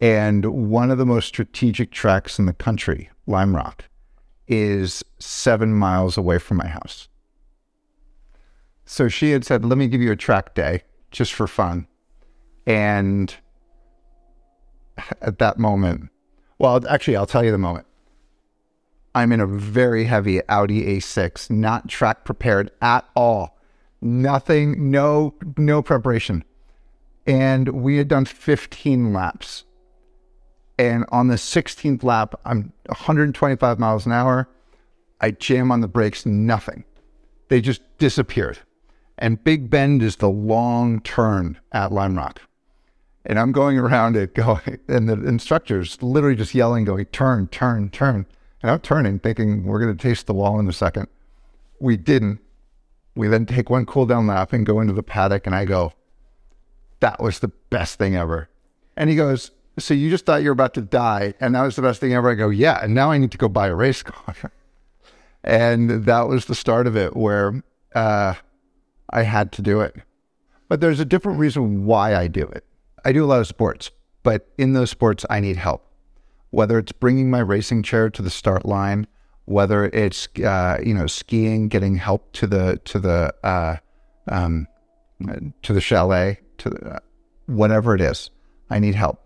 And 0.00 0.70
one 0.70 0.90
of 0.92 0.98
the 0.98 1.06
most 1.06 1.26
strategic 1.26 1.90
tracks 1.90 2.38
in 2.38 2.46
the 2.46 2.52
country, 2.52 3.10
Lime 3.26 3.56
Rock, 3.56 3.86
is 4.46 5.02
seven 5.18 5.74
miles 5.74 6.16
away 6.16 6.38
from 6.38 6.58
my 6.58 6.68
house. 6.68 7.08
So 8.84 9.08
she 9.08 9.32
had 9.32 9.44
said, 9.44 9.64
Let 9.64 9.78
me 9.78 9.88
give 9.88 10.00
you 10.00 10.12
a 10.12 10.16
track 10.16 10.54
day 10.54 10.82
just 11.10 11.32
for 11.32 11.48
fun. 11.48 11.88
And 12.66 13.34
at 15.20 15.38
that 15.38 15.58
moment, 15.58 16.10
well, 16.58 16.86
actually, 16.88 17.16
I'll 17.16 17.26
tell 17.26 17.44
you 17.44 17.52
the 17.52 17.58
moment. 17.58 17.86
I'm 19.14 19.32
in 19.32 19.40
a 19.40 19.46
very 19.46 20.04
heavy 20.04 20.40
Audi 20.48 20.98
A6, 20.98 21.50
not 21.50 21.88
track 21.88 22.24
prepared 22.24 22.70
at 22.82 23.08
all. 23.14 23.58
Nothing, 24.02 24.90
no, 24.90 25.34
no 25.56 25.82
preparation. 25.82 26.44
And 27.26 27.68
we 27.68 27.96
had 27.96 28.08
done 28.08 28.26
15 28.26 29.12
laps. 29.12 29.64
And 30.78 31.06
on 31.08 31.28
the 31.28 31.36
16th 31.36 32.02
lap, 32.02 32.34
I'm 32.44 32.72
125 32.86 33.78
miles 33.78 34.04
an 34.04 34.12
hour. 34.12 34.48
I 35.20 35.30
jam 35.30 35.72
on 35.72 35.80
the 35.80 35.88
brakes, 35.88 36.26
nothing. 36.26 36.84
They 37.48 37.62
just 37.62 37.80
disappeared. 37.96 38.58
And 39.16 39.42
Big 39.42 39.70
Bend 39.70 40.02
is 40.02 40.16
the 40.16 40.28
long 40.28 41.00
turn 41.00 41.58
at 41.72 41.90
Lime 41.90 42.16
Rock. 42.16 42.42
And 43.26 43.40
I'm 43.40 43.50
going 43.50 43.76
around 43.76 44.16
it 44.16 44.34
going, 44.34 44.78
and 44.88 45.08
the 45.08 45.14
instructor's 45.26 46.00
literally 46.00 46.36
just 46.36 46.54
yelling, 46.54 46.84
going, 46.84 47.06
turn, 47.06 47.48
turn, 47.48 47.90
turn. 47.90 48.26
And 48.62 48.70
I'm 48.70 48.80
turning, 48.80 49.18
thinking 49.18 49.64
we're 49.64 49.80
going 49.80 49.96
to 49.96 50.02
taste 50.02 50.26
the 50.26 50.34
wall 50.34 50.58
in 50.58 50.68
a 50.68 50.72
second. 50.72 51.08
We 51.80 51.96
didn't. 51.96 52.40
We 53.14 53.28
then 53.28 53.46
take 53.46 53.68
one 53.68 53.86
cool 53.86 54.06
down 54.06 54.26
lap 54.26 54.52
and 54.52 54.64
go 54.64 54.80
into 54.80 54.92
the 54.92 55.02
paddock, 55.02 55.46
and 55.46 55.54
I 55.54 55.64
go, 55.64 55.92
that 57.00 57.20
was 57.20 57.40
the 57.40 57.48
best 57.70 57.98
thing 57.98 58.14
ever. 58.14 58.48
And 58.96 59.10
he 59.10 59.16
goes, 59.16 59.50
so 59.78 59.92
you 59.94 60.08
just 60.08 60.24
thought 60.24 60.42
you 60.42 60.48
were 60.48 60.54
about 60.54 60.74
to 60.74 60.80
die, 60.80 61.34
and 61.40 61.54
that 61.54 61.62
was 61.62 61.76
the 61.76 61.82
best 61.82 62.00
thing 62.00 62.14
ever. 62.14 62.30
I 62.30 62.34
go, 62.34 62.48
yeah, 62.48 62.82
and 62.82 62.94
now 62.94 63.10
I 63.10 63.18
need 63.18 63.32
to 63.32 63.38
go 63.38 63.48
buy 63.48 63.68
a 63.68 63.74
race 63.74 64.02
car. 64.02 64.52
and 65.44 66.04
that 66.04 66.28
was 66.28 66.46
the 66.46 66.54
start 66.54 66.86
of 66.86 66.96
it, 66.96 67.16
where 67.16 67.62
uh, 67.94 68.34
I 69.10 69.22
had 69.22 69.52
to 69.52 69.62
do 69.62 69.80
it. 69.80 69.96
But 70.68 70.80
there's 70.80 71.00
a 71.00 71.04
different 71.04 71.38
reason 71.38 71.84
why 71.84 72.14
I 72.14 72.28
do 72.28 72.42
it. 72.42 72.64
I 73.06 73.12
do 73.12 73.24
a 73.24 73.26
lot 73.26 73.38
of 73.38 73.46
sports, 73.46 73.92
but 74.24 74.48
in 74.58 74.72
those 74.72 74.90
sports, 74.90 75.24
I 75.30 75.38
need 75.38 75.56
help. 75.56 75.86
Whether 76.50 76.76
it's 76.80 76.90
bringing 76.90 77.30
my 77.30 77.38
racing 77.38 77.84
chair 77.84 78.10
to 78.10 78.20
the 78.20 78.30
start 78.30 78.66
line, 78.66 79.06
whether 79.44 79.84
it's 79.84 80.26
uh, 80.44 80.78
you 80.84 80.92
know 80.92 81.06
skiing, 81.06 81.68
getting 81.68 81.98
help 81.98 82.32
to 82.32 82.48
the 82.48 82.80
to 82.84 82.98
the 82.98 83.32
uh, 83.44 83.76
um, 84.26 84.66
to 85.62 85.72
the 85.72 85.80
chalet, 85.80 86.40
to 86.58 86.70
the, 86.70 86.94
uh, 86.94 86.98
whatever 87.46 87.94
it 87.94 88.00
is, 88.00 88.30
I 88.70 88.80
need 88.80 88.96
help. 88.96 89.22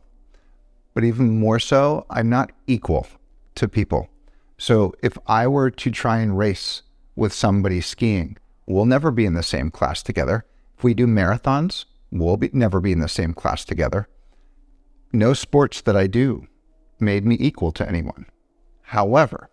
But 0.93 1.05
even 1.05 1.39
more 1.39 1.59
so, 1.59 2.05
I'm 2.11 2.29
not 2.29 2.53
equal 2.67 3.07
to 3.55 3.67
people. 3.67 4.11
So 4.59 4.93
if 5.03 5.17
I 5.27 5.47
were 5.47 5.71
to 5.71 5.91
try 5.91 6.19
and 6.19 6.37
race 6.37 6.83
with 7.17 7.33
somebody 7.33 7.81
skiing, 7.81 8.37
we'll 8.67 8.85
never 8.85 9.11
be 9.11 9.25
in 9.25 9.33
the 9.33 9.43
same 9.43 9.71
class 9.71 10.03
together. 10.03 10.45
If 10.77 10.85
we 10.85 10.93
do 10.93 11.07
marathons, 11.07 11.87
we'll 12.11 12.37
be, 12.37 12.51
never 12.53 12.81
be 12.81 12.93
in 12.93 13.01
the 13.01 13.09
same 13.09 13.35
class 13.35 13.65
together. 13.65 14.09
No 15.13 15.35
sports 15.35 15.81
that 15.83 15.97
I 15.97 16.07
do 16.07 16.47
made 16.99 17.25
me 17.25 17.37
equal 17.41 17.73
to 17.73 17.89
anyone. 17.89 18.27
However, 18.83 19.51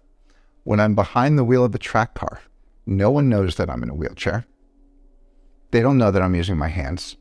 when 0.63 0.79
I'm 0.79 0.95
behind 0.95 1.37
the 1.37 1.43
wheel 1.43 1.63
of 1.63 1.73
a 1.73 1.79
track 1.79 2.13
car, 2.13 2.41
no 2.85 3.09
one 3.11 3.29
knows 3.29 3.55
that 3.55 3.69
I'm 3.69 3.83
in 3.83 3.89
a 3.89 3.95
wheelchair. 3.95 4.45
They 5.71 5.81
don't 5.81 5.97
know 5.97 6.11
that 6.11 6.21
I'm 6.21 6.35
using 6.35 6.57
my 6.57 6.69
hands. 6.69 7.17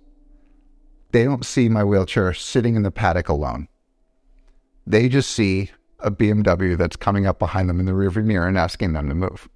They 1.13 1.25
don't 1.25 1.45
see 1.45 1.69
my 1.69 1.85
wheelchair 1.85 2.33
sitting 2.35 2.77
in 2.77 2.83
the 2.83 2.91
paddock 2.91 3.29
alone. 3.29 3.69
They 4.87 5.09
just 5.09 5.31
see 5.31 5.71
a 6.01 6.11
BMW 6.11 6.77
that's 6.77 6.97
coming 6.97 7.27
up 7.27 7.39
behind 7.39 7.69
them 7.69 7.81
in 7.81 7.87
the 7.87 7.93
rearview 7.93 8.25
mirror 8.25 8.47
and 8.47 8.59
asking 8.59 8.93
them 8.93 9.09
to 9.09 9.15
move. 9.15 9.49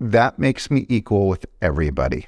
That 0.00 0.38
makes 0.38 0.70
me 0.70 0.86
equal 0.88 1.28
with 1.28 1.46
everybody. 1.62 2.26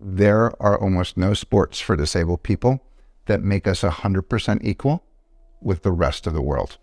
There 0.00 0.52
are 0.62 0.80
almost 0.80 1.16
no 1.16 1.34
sports 1.34 1.80
for 1.80 1.96
disabled 1.96 2.44
people 2.44 2.80
that 3.26 3.42
make 3.42 3.66
us 3.66 3.82
100% 3.82 4.60
equal 4.62 5.02
with 5.60 5.82
the 5.82 5.90
rest 5.90 6.26
of 6.26 6.34
the 6.34 6.42
world. 6.42 6.78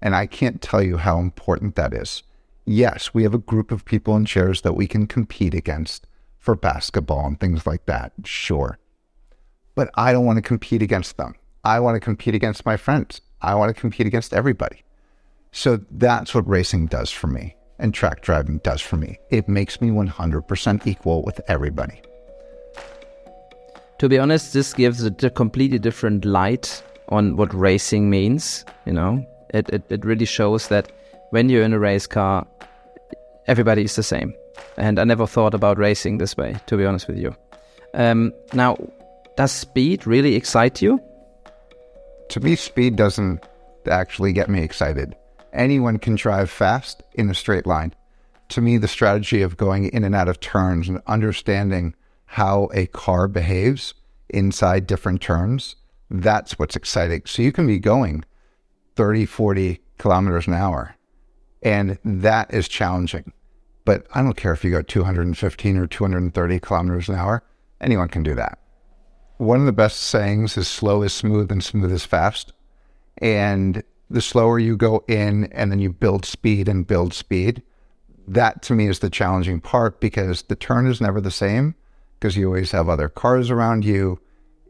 And 0.00 0.14
I 0.14 0.26
can't 0.26 0.62
tell 0.62 0.82
you 0.82 0.96
how 0.96 1.18
important 1.18 1.74
that 1.74 1.92
is. 1.92 2.22
Yes, 2.64 3.12
we 3.12 3.22
have 3.22 3.34
a 3.34 3.38
group 3.38 3.70
of 3.70 3.84
people 3.84 4.16
in 4.16 4.24
chairs 4.24 4.62
that 4.62 4.74
we 4.74 4.86
can 4.86 5.06
compete 5.06 5.54
against 5.54 6.06
for 6.38 6.54
basketball 6.54 7.26
and 7.26 7.38
things 7.38 7.66
like 7.66 7.84
that, 7.86 8.12
sure. 8.24 8.78
But 9.74 9.90
I 9.94 10.12
don't 10.12 10.24
want 10.24 10.36
to 10.38 10.42
compete 10.42 10.82
against 10.82 11.16
them. 11.16 11.34
I 11.64 11.80
want 11.80 11.96
to 11.96 12.00
compete 12.00 12.34
against 12.34 12.64
my 12.64 12.76
friends. 12.76 13.20
I 13.42 13.54
want 13.54 13.74
to 13.74 13.80
compete 13.80 14.06
against 14.06 14.32
everybody. 14.32 14.84
So 15.52 15.80
that's 15.90 16.34
what 16.34 16.48
racing 16.48 16.86
does 16.86 17.10
for 17.10 17.26
me 17.26 17.56
and 17.78 17.94
track 17.94 18.22
driving 18.22 18.58
does 18.58 18.80
for 18.80 18.96
me. 18.96 19.18
It 19.30 19.48
makes 19.48 19.80
me 19.80 19.90
100% 19.90 20.86
equal 20.86 21.22
with 21.22 21.40
everybody. 21.48 22.00
To 23.98 24.08
be 24.08 24.18
honest, 24.18 24.52
this 24.52 24.74
gives 24.74 25.02
a 25.02 25.30
completely 25.30 25.78
different 25.78 26.24
light 26.24 26.82
on 27.08 27.36
what 27.36 27.52
racing 27.52 28.08
means. 28.08 28.64
You 28.86 28.92
know, 28.92 29.26
it, 29.52 29.68
it, 29.70 29.82
it 29.88 30.04
really 30.04 30.24
shows 30.24 30.68
that 30.68 30.92
when 31.30 31.48
you're 31.48 31.64
in 31.64 31.72
a 31.72 31.78
race 31.80 32.06
car, 32.06 32.46
everybody 33.48 33.82
is 33.82 33.96
the 33.96 34.04
same. 34.04 34.34
And 34.76 35.00
I 35.00 35.04
never 35.04 35.26
thought 35.26 35.52
about 35.52 35.78
racing 35.78 36.18
this 36.18 36.36
way, 36.36 36.56
to 36.66 36.76
be 36.76 36.84
honest 36.84 37.08
with 37.08 37.18
you. 37.18 37.34
Um, 37.94 38.32
now, 38.52 38.76
does 39.36 39.50
speed 39.50 40.06
really 40.06 40.36
excite 40.36 40.80
you? 40.80 41.00
To 42.30 42.40
me, 42.40 42.54
speed 42.54 42.94
doesn't 42.94 43.44
actually 43.90 44.32
get 44.32 44.48
me 44.48 44.62
excited. 44.62 45.16
Anyone 45.52 45.98
can 45.98 46.14
drive 46.14 46.50
fast 46.50 47.02
in 47.14 47.30
a 47.30 47.34
straight 47.34 47.66
line. 47.66 47.94
To 48.50 48.60
me, 48.60 48.76
the 48.76 48.88
strategy 48.88 49.42
of 49.42 49.56
going 49.56 49.88
in 49.88 50.04
and 50.04 50.14
out 50.14 50.28
of 50.28 50.40
turns 50.40 50.88
and 50.88 51.02
understanding 51.06 51.94
how 52.28 52.68
a 52.72 52.86
car 52.86 53.28
behaves 53.28 53.94
inside 54.28 54.86
different 54.86 55.20
turns, 55.20 55.76
that's 56.10 56.58
what's 56.58 56.76
exciting. 56.76 57.22
So 57.26 57.42
you 57.42 57.52
can 57.52 57.66
be 57.66 57.78
going 57.78 58.24
30, 58.96 59.26
40 59.26 59.80
kilometers 59.98 60.46
an 60.46 60.54
hour, 60.54 60.96
and 61.62 61.98
that 62.04 62.52
is 62.52 62.68
challenging. 62.68 63.32
But 63.84 64.06
I 64.14 64.22
don't 64.22 64.36
care 64.36 64.52
if 64.52 64.64
you 64.64 64.70
go 64.70 64.82
215 64.82 65.76
or 65.76 65.86
230 65.86 66.60
kilometers 66.60 67.08
an 67.08 67.14
hour, 67.14 67.42
anyone 67.80 68.08
can 68.08 68.22
do 68.22 68.34
that 68.34 68.58
one 69.38 69.60
of 69.60 69.66
the 69.66 69.72
best 69.72 70.00
sayings 70.00 70.56
is 70.56 70.68
slow 70.68 71.02
is 71.02 71.12
smooth 71.12 71.50
and 71.50 71.62
smooth 71.64 71.92
is 71.92 72.04
fast. 72.04 72.52
And 73.18 73.82
the 74.10 74.20
slower 74.20 74.58
you 74.58 74.76
go 74.76 75.04
in 75.08 75.44
and 75.52 75.72
then 75.72 75.78
you 75.78 75.92
build 75.92 76.24
speed 76.24 76.68
and 76.68 76.86
build 76.86 77.14
speed, 77.14 77.62
that 78.26 78.62
to 78.62 78.74
me 78.74 78.88
is 78.88 78.98
the 78.98 79.10
challenging 79.10 79.60
part 79.60 80.00
because 80.00 80.42
the 80.42 80.56
turn 80.56 80.86
is 80.86 81.00
never 81.00 81.20
the 81.20 81.30
same 81.30 81.74
because 82.18 82.36
you 82.36 82.46
always 82.46 82.72
have 82.72 82.88
other 82.88 83.08
cars 83.08 83.50
around 83.50 83.84
you. 83.84 84.20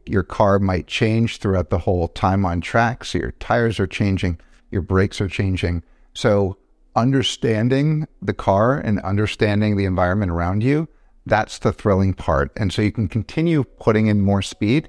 Your 0.07 0.23
car 0.23 0.59
might 0.59 0.87
change 0.87 1.39
throughout 1.39 1.71
the 1.71 1.79
whole 1.79 2.09
time 2.09 2.45
on 2.45 2.61
track. 2.61 3.05
So 3.05 3.19
your 3.19 3.33
tires 3.33 3.79
are 3.79 3.87
changing, 3.87 4.39
your 4.71 4.83
brakes 4.83 5.21
are 5.21 5.29
changing. 5.29 5.83
So 6.15 6.57
understanding 6.97 8.09
the 8.21 8.35
car 8.35 8.79
and 8.79 9.01
understanding 9.01 9.77
the 9.77 9.85
environment 9.85 10.33
around 10.33 10.63
you 10.63 10.89
that's 11.29 11.59
the 11.59 11.73
thrilling 11.73 12.15
part. 12.15 12.51
And 12.57 12.73
so 12.73 12.83
you 12.83 12.91
can 12.91 13.07
continue 13.07 13.65
putting 13.65 14.07
in 14.07 14.21
more 14.21 14.43
speed 14.43 14.89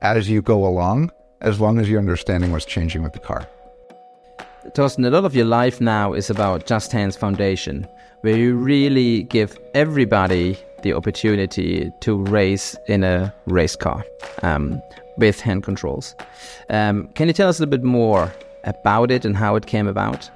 as 0.00 0.30
you 0.30 0.40
go 0.40 0.64
along, 0.64 1.10
as 1.40 1.60
long 1.60 1.78
as 1.78 1.88
you're 1.88 1.98
understanding 1.98 2.52
what's 2.52 2.64
changing 2.64 3.02
with 3.02 3.12
the 3.12 3.18
car. 3.18 3.48
Torsten, 4.70 5.06
a 5.06 5.10
lot 5.10 5.24
of 5.24 5.34
your 5.34 5.44
life 5.44 5.80
now 5.80 6.12
is 6.12 6.30
about 6.30 6.66
Just 6.66 6.92
Hands 6.92 7.14
Foundation, 7.16 7.86
where 8.22 8.36
you 8.36 8.54
really 8.54 9.24
give 9.24 9.58
everybody 9.74 10.56
the 10.82 10.92
opportunity 10.92 11.90
to 12.00 12.16
race 12.24 12.76
in 12.88 13.04
a 13.04 13.34
race 13.46 13.76
car 13.76 14.04
um, 14.42 14.80
with 15.18 15.40
hand 15.40 15.62
controls. 15.62 16.14
Um, 16.70 17.08
can 17.14 17.28
you 17.28 17.34
tell 17.34 17.48
us 17.48 17.58
a 17.58 17.62
little 17.62 17.78
bit 17.78 17.84
more 17.84 18.32
about 18.64 19.10
it 19.10 19.24
and 19.24 19.36
how 19.36 19.56
it 19.56 19.66
came 19.66 19.88
about? 19.88 20.30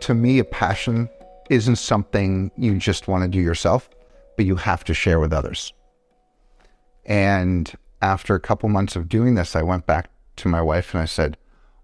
To 0.00 0.14
me, 0.14 0.38
a 0.38 0.44
passion 0.44 1.08
isn't 1.50 1.76
something 1.76 2.50
you 2.56 2.78
just 2.78 3.08
want 3.08 3.22
to 3.22 3.28
do 3.28 3.40
yourself 3.40 3.88
but 4.36 4.46
you 4.46 4.56
have 4.56 4.84
to 4.84 4.94
share 4.94 5.20
with 5.20 5.32
others. 5.32 5.72
And 7.04 7.72
after 8.02 8.34
a 8.34 8.40
couple 8.40 8.68
months 8.68 8.96
of 8.96 9.08
doing 9.08 9.34
this, 9.34 9.54
I 9.54 9.62
went 9.62 9.86
back 9.86 10.10
to 10.36 10.48
my 10.48 10.62
wife 10.62 10.94
and 10.94 11.02
I 11.02 11.06
said, 11.06 11.36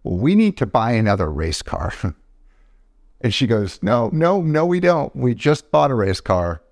We 0.02 0.34
need 0.34 0.56
to 0.58 0.66
buy 0.66 0.92
another 0.92 1.30
race 1.30 1.62
car. 1.62 1.92
and 3.20 3.34
she 3.34 3.46
goes, 3.46 3.82
No, 3.82 4.10
no, 4.12 4.40
no, 4.40 4.66
we 4.66 4.80
don't. 4.80 5.14
We 5.14 5.34
just 5.34 5.70
bought 5.70 5.90
a 5.90 5.94
race 5.94 6.20
car. 6.20 6.62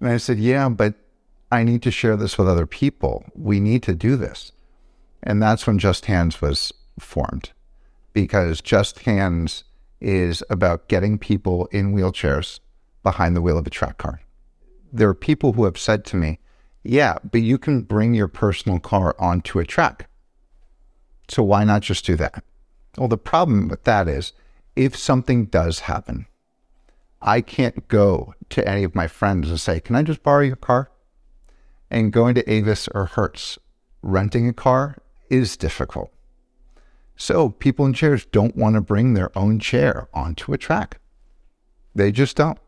And 0.00 0.08
I 0.08 0.16
said, 0.16 0.38
Yeah, 0.38 0.68
but 0.68 0.94
I 1.52 1.64
need 1.64 1.82
to 1.82 1.90
share 1.90 2.16
this 2.16 2.38
with 2.38 2.48
other 2.48 2.66
people. 2.66 3.24
We 3.34 3.60
need 3.60 3.82
to 3.84 3.94
do 3.94 4.16
this. 4.16 4.52
And 5.22 5.42
that's 5.42 5.66
when 5.66 5.78
Just 5.78 6.06
Hands 6.06 6.40
was 6.40 6.72
formed 6.98 7.50
because 8.12 8.60
Just 8.60 9.00
Hands 9.00 9.64
is 10.00 10.42
about 10.48 10.88
getting 10.88 11.18
people 11.18 11.66
in 11.66 11.94
wheelchairs 11.94 12.60
behind 13.02 13.36
the 13.36 13.42
wheel 13.42 13.58
of 13.58 13.66
a 13.66 13.70
track 13.70 13.98
car 13.98 14.20
there 14.92 15.08
are 15.08 15.14
people 15.14 15.52
who 15.52 15.64
have 15.64 15.78
said 15.78 16.04
to 16.06 16.16
me, 16.16 16.38
yeah, 16.82 17.18
but 17.30 17.42
you 17.42 17.58
can 17.58 17.82
bring 17.82 18.14
your 18.14 18.28
personal 18.28 18.78
car 18.78 19.14
onto 19.18 19.58
a 19.58 19.66
track. 19.66 20.08
So 21.28 21.42
why 21.42 21.64
not 21.64 21.82
just 21.82 22.04
do 22.04 22.16
that? 22.16 22.42
Well, 22.96 23.08
the 23.08 23.18
problem 23.18 23.68
with 23.68 23.84
that 23.84 24.08
is 24.08 24.32
if 24.76 24.96
something 24.96 25.46
does 25.46 25.80
happen, 25.80 26.26
I 27.22 27.40
can't 27.40 27.86
go 27.88 28.34
to 28.50 28.66
any 28.66 28.82
of 28.82 28.94
my 28.94 29.06
friends 29.06 29.48
and 29.48 29.60
say, 29.60 29.80
Can 29.80 29.96
I 29.96 30.02
just 30.02 30.22
borrow 30.22 30.42
your 30.42 30.56
car? 30.56 30.90
And 31.90 32.12
going 32.12 32.34
to 32.36 32.50
Avis 32.50 32.88
or 32.88 33.06
Hertz, 33.06 33.58
renting 34.02 34.48
a 34.48 34.52
car 34.52 34.96
is 35.28 35.56
difficult. 35.56 36.12
So 37.16 37.50
people 37.50 37.84
in 37.84 37.92
chairs 37.92 38.24
don't 38.24 38.56
want 38.56 38.76
to 38.76 38.80
bring 38.80 39.12
their 39.12 39.36
own 39.36 39.58
chair 39.58 40.08
onto 40.14 40.52
a 40.52 40.58
track. 40.58 40.98
They 41.94 42.12
just 42.12 42.36
don't. 42.36 42.58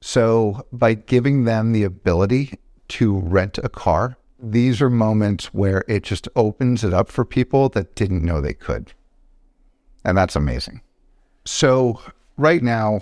So, 0.00 0.66
by 0.70 0.92
giving 0.94 1.44
them 1.44 1.72
the 1.72 1.82
ability 1.82 2.58
to 2.88 3.18
rent 3.18 3.58
a 3.58 3.70
car, 3.70 4.18
these 4.38 4.82
are 4.82 4.90
moments 4.90 5.54
where 5.54 5.82
it 5.88 6.02
just 6.02 6.28
opens 6.36 6.84
it 6.84 6.92
up 6.92 7.10
for 7.10 7.24
people 7.24 7.70
that 7.70 7.94
didn't 7.94 8.22
know 8.22 8.40
they 8.40 8.52
could. 8.52 8.92
And 10.04 10.16
that's 10.16 10.36
amazing. 10.36 10.80
So, 11.44 12.00
right 12.36 12.62
now, 12.62 13.00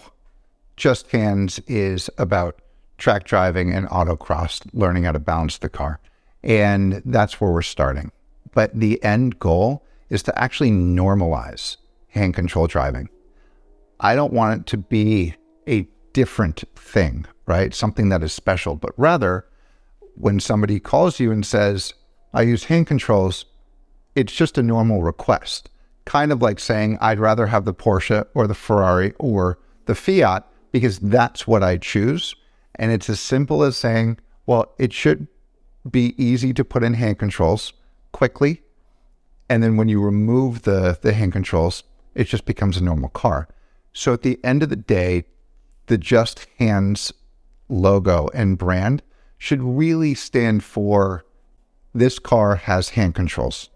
Just 0.76 1.10
Hands 1.10 1.58
is 1.66 2.10
about 2.18 2.60
track 2.98 3.24
driving 3.24 3.72
and 3.72 3.88
autocross, 3.88 4.62
learning 4.72 5.04
how 5.04 5.12
to 5.12 5.18
balance 5.18 5.58
the 5.58 5.68
car. 5.68 6.00
And 6.42 7.02
that's 7.04 7.40
where 7.40 7.52
we're 7.52 7.62
starting. 7.62 8.12
But 8.52 8.78
the 8.78 9.02
end 9.02 9.38
goal 9.38 9.84
is 10.10 10.22
to 10.24 10.38
actually 10.38 10.70
normalize 10.70 11.76
hand 12.08 12.34
control 12.34 12.66
driving. 12.66 13.08
I 14.00 14.14
don't 14.14 14.32
want 14.32 14.60
it 14.60 14.66
to 14.68 14.76
be 14.76 15.34
a 15.68 15.86
different 16.12 16.64
thing, 16.76 17.26
right? 17.46 17.72
Something 17.72 18.08
that 18.10 18.22
is 18.22 18.32
special, 18.32 18.74
but 18.74 18.92
rather 18.96 19.46
when 20.14 20.40
somebody 20.40 20.78
calls 20.78 21.18
you 21.18 21.32
and 21.32 21.46
says, 21.46 21.94
I 22.34 22.42
use 22.42 22.64
hand 22.64 22.86
controls, 22.86 23.46
it's 24.14 24.32
just 24.32 24.58
a 24.58 24.62
normal 24.62 25.02
request. 25.02 25.70
Kind 26.04 26.32
of 26.32 26.42
like 26.42 26.58
saying, 26.58 26.98
I'd 27.00 27.20
rather 27.20 27.46
have 27.46 27.64
the 27.64 27.74
Porsche 27.74 28.26
or 28.34 28.46
the 28.46 28.54
Ferrari 28.54 29.14
or 29.18 29.58
the 29.86 29.94
Fiat 29.94 30.46
because 30.72 30.98
that's 30.98 31.46
what 31.46 31.62
I 31.62 31.76
choose. 31.76 32.34
And 32.76 32.90
it's 32.90 33.10
as 33.10 33.20
simple 33.20 33.62
as 33.62 33.76
saying, 33.76 34.18
well, 34.46 34.74
it 34.78 34.92
should 34.92 35.28
be 35.88 36.14
easy 36.22 36.52
to 36.54 36.64
put 36.64 36.82
in 36.82 36.94
hand 36.94 37.18
controls 37.18 37.72
quickly. 38.12 38.62
And 39.48 39.62
then 39.62 39.76
when 39.76 39.88
you 39.88 40.00
remove 40.00 40.62
the, 40.62 40.98
the 41.00 41.12
hand 41.12 41.32
controls, 41.32 41.84
it 42.14 42.24
just 42.24 42.44
becomes 42.44 42.76
a 42.76 42.84
normal 42.84 43.10
car. 43.10 43.48
So 43.92 44.12
at 44.12 44.22
the 44.22 44.40
end 44.42 44.62
of 44.62 44.70
the 44.70 44.76
day, 44.76 45.24
the 45.86 45.98
Just 45.98 46.46
Hands 46.58 47.12
logo 47.68 48.28
and 48.34 48.56
brand 48.56 49.02
should 49.38 49.62
really 49.62 50.14
stand 50.14 50.62
for 50.62 51.24
this 51.94 52.18
car 52.18 52.56
has 52.56 52.90
hand 52.90 53.14
controls 53.14 53.68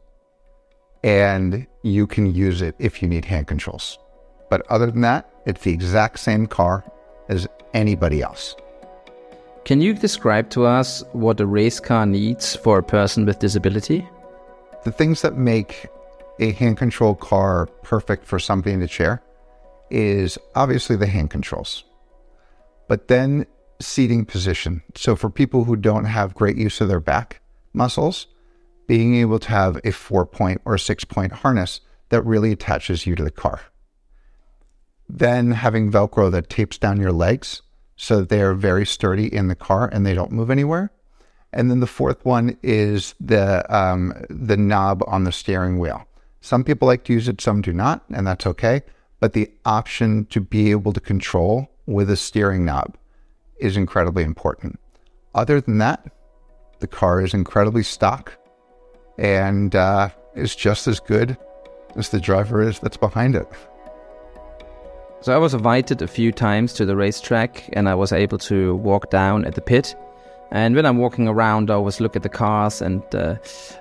and 1.06 1.64
you 1.82 2.04
can 2.04 2.34
use 2.34 2.60
it 2.60 2.74
if 2.80 3.00
you 3.00 3.06
need 3.06 3.24
hand 3.24 3.46
controls. 3.46 3.96
But 4.50 4.66
other 4.68 4.90
than 4.90 5.02
that, 5.02 5.30
it's 5.46 5.62
the 5.62 5.72
exact 5.72 6.18
same 6.18 6.46
car 6.48 6.84
as 7.28 7.46
anybody 7.74 8.22
else. 8.22 8.56
Can 9.64 9.80
you 9.80 9.94
describe 9.94 10.50
to 10.50 10.66
us 10.66 11.04
what 11.12 11.40
a 11.40 11.46
race 11.46 11.78
car 11.78 12.06
needs 12.06 12.56
for 12.56 12.78
a 12.78 12.82
person 12.82 13.24
with 13.24 13.38
disability? 13.38 14.06
The 14.82 14.90
things 14.90 15.22
that 15.22 15.36
make 15.36 15.86
a 16.40 16.50
hand 16.52 16.76
control 16.76 17.14
car 17.14 17.66
perfect 17.82 18.26
for 18.26 18.40
somebody 18.40 18.74
in 18.74 18.82
a 18.82 18.88
chair 18.88 19.22
is 19.90 20.38
obviously 20.56 20.96
the 20.96 21.06
hand 21.06 21.30
controls, 21.30 21.84
but 22.88 23.06
then 23.06 23.46
seating 23.80 24.24
position. 24.24 24.82
So 24.96 25.14
for 25.14 25.30
people 25.30 25.62
who 25.62 25.76
don't 25.76 26.04
have 26.04 26.34
great 26.34 26.56
use 26.56 26.80
of 26.80 26.88
their 26.88 27.00
back 27.00 27.40
muscles, 27.72 28.26
being 28.86 29.16
able 29.16 29.38
to 29.38 29.48
have 29.48 29.80
a 29.84 29.90
four 29.90 30.26
point 30.26 30.60
or 30.64 30.78
six 30.78 31.04
point 31.04 31.32
harness 31.32 31.80
that 32.08 32.22
really 32.22 32.52
attaches 32.52 33.06
you 33.06 33.14
to 33.16 33.24
the 33.24 33.30
car. 33.30 33.60
Then 35.08 35.52
having 35.52 35.90
Velcro 35.90 36.30
that 36.32 36.48
tapes 36.48 36.78
down 36.78 37.00
your 37.00 37.12
legs 37.12 37.62
so 37.96 38.18
that 38.18 38.28
they 38.28 38.42
are 38.42 38.54
very 38.54 38.84
sturdy 38.84 39.32
in 39.32 39.48
the 39.48 39.54
car 39.54 39.88
and 39.92 40.04
they 40.04 40.14
don't 40.14 40.32
move 40.32 40.50
anywhere. 40.50 40.90
And 41.52 41.70
then 41.70 41.80
the 41.80 41.86
fourth 41.86 42.24
one 42.24 42.58
is 42.62 43.14
the 43.20 43.64
um, 43.74 44.12
the 44.28 44.56
knob 44.56 45.02
on 45.06 45.24
the 45.24 45.32
steering 45.32 45.78
wheel. 45.78 46.06
Some 46.40 46.64
people 46.64 46.86
like 46.86 47.04
to 47.04 47.12
use 47.12 47.28
it, 47.28 47.40
some 47.40 47.62
do 47.62 47.72
not, 47.72 48.04
and 48.10 48.26
that's 48.26 48.46
okay. 48.46 48.82
But 49.20 49.32
the 49.32 49.50
option 49.64 50.26
to 50.26 50.40
be 50.40 50.70
able 50.70 50.92
to 50.92 51.00
control 51.00 51.70
with 51.86 52.10
a 52.10 52.16
steering 52.16 52.64
knob 52.64 52.96
is 53.58 53.76
incredibly 53.76 54.22
important. 54.22 54.78
Other 55.34 55.60
than 55.60 55.78
that, 55.78 56.06
the 56.80 56.86
car 56.86 57.22
is 57.22 57.32
incredibly 57.32 57.82
stock 57.82 58.34
and 59.18 59.74
uh, 59.74 60.08
is 60.34 60.54
just 60.54 60.86
as 60.86 61.00
good 61.00 61.36
as 61.96 62.10
the 62.10 62.20
driver 62.20 62.62
is 62.62 62.78
that's 62.78 62.96
behind 62.96 63.34
it. 63.34 63.46
So 65.20 65.34
I 65.34 65.38
was 65.38 65.54
invited 65.54 66.02
a 66.02 66.06
few 66.06 66.30
times 66.30 66.72
to 66.74 66.84
the 66.84 66.94
racetrack 66.94 67.68
and 67.72 67.88
I 67.88 67.94
was 67.94 68.12
able 68.12 68.38
to 68.38 68.76
walk 68.76 69.10
down 69.10 69.44
at 69.44 69.54
the 69.54 69.60
pit. 69.60 69.94
And 70.52 70.76
when 70.76 70.86
I'm 70.86 70.98
walking 70.98 71.26
around, 71.26 71.70
I 71.70 71.74
always 71.74 72.00
look 72.00 72.14
at 72.14 72.22
the 72.22 72.28
cars 72.28 72.80
and 72.80 73.02
uh, 73.14 73.36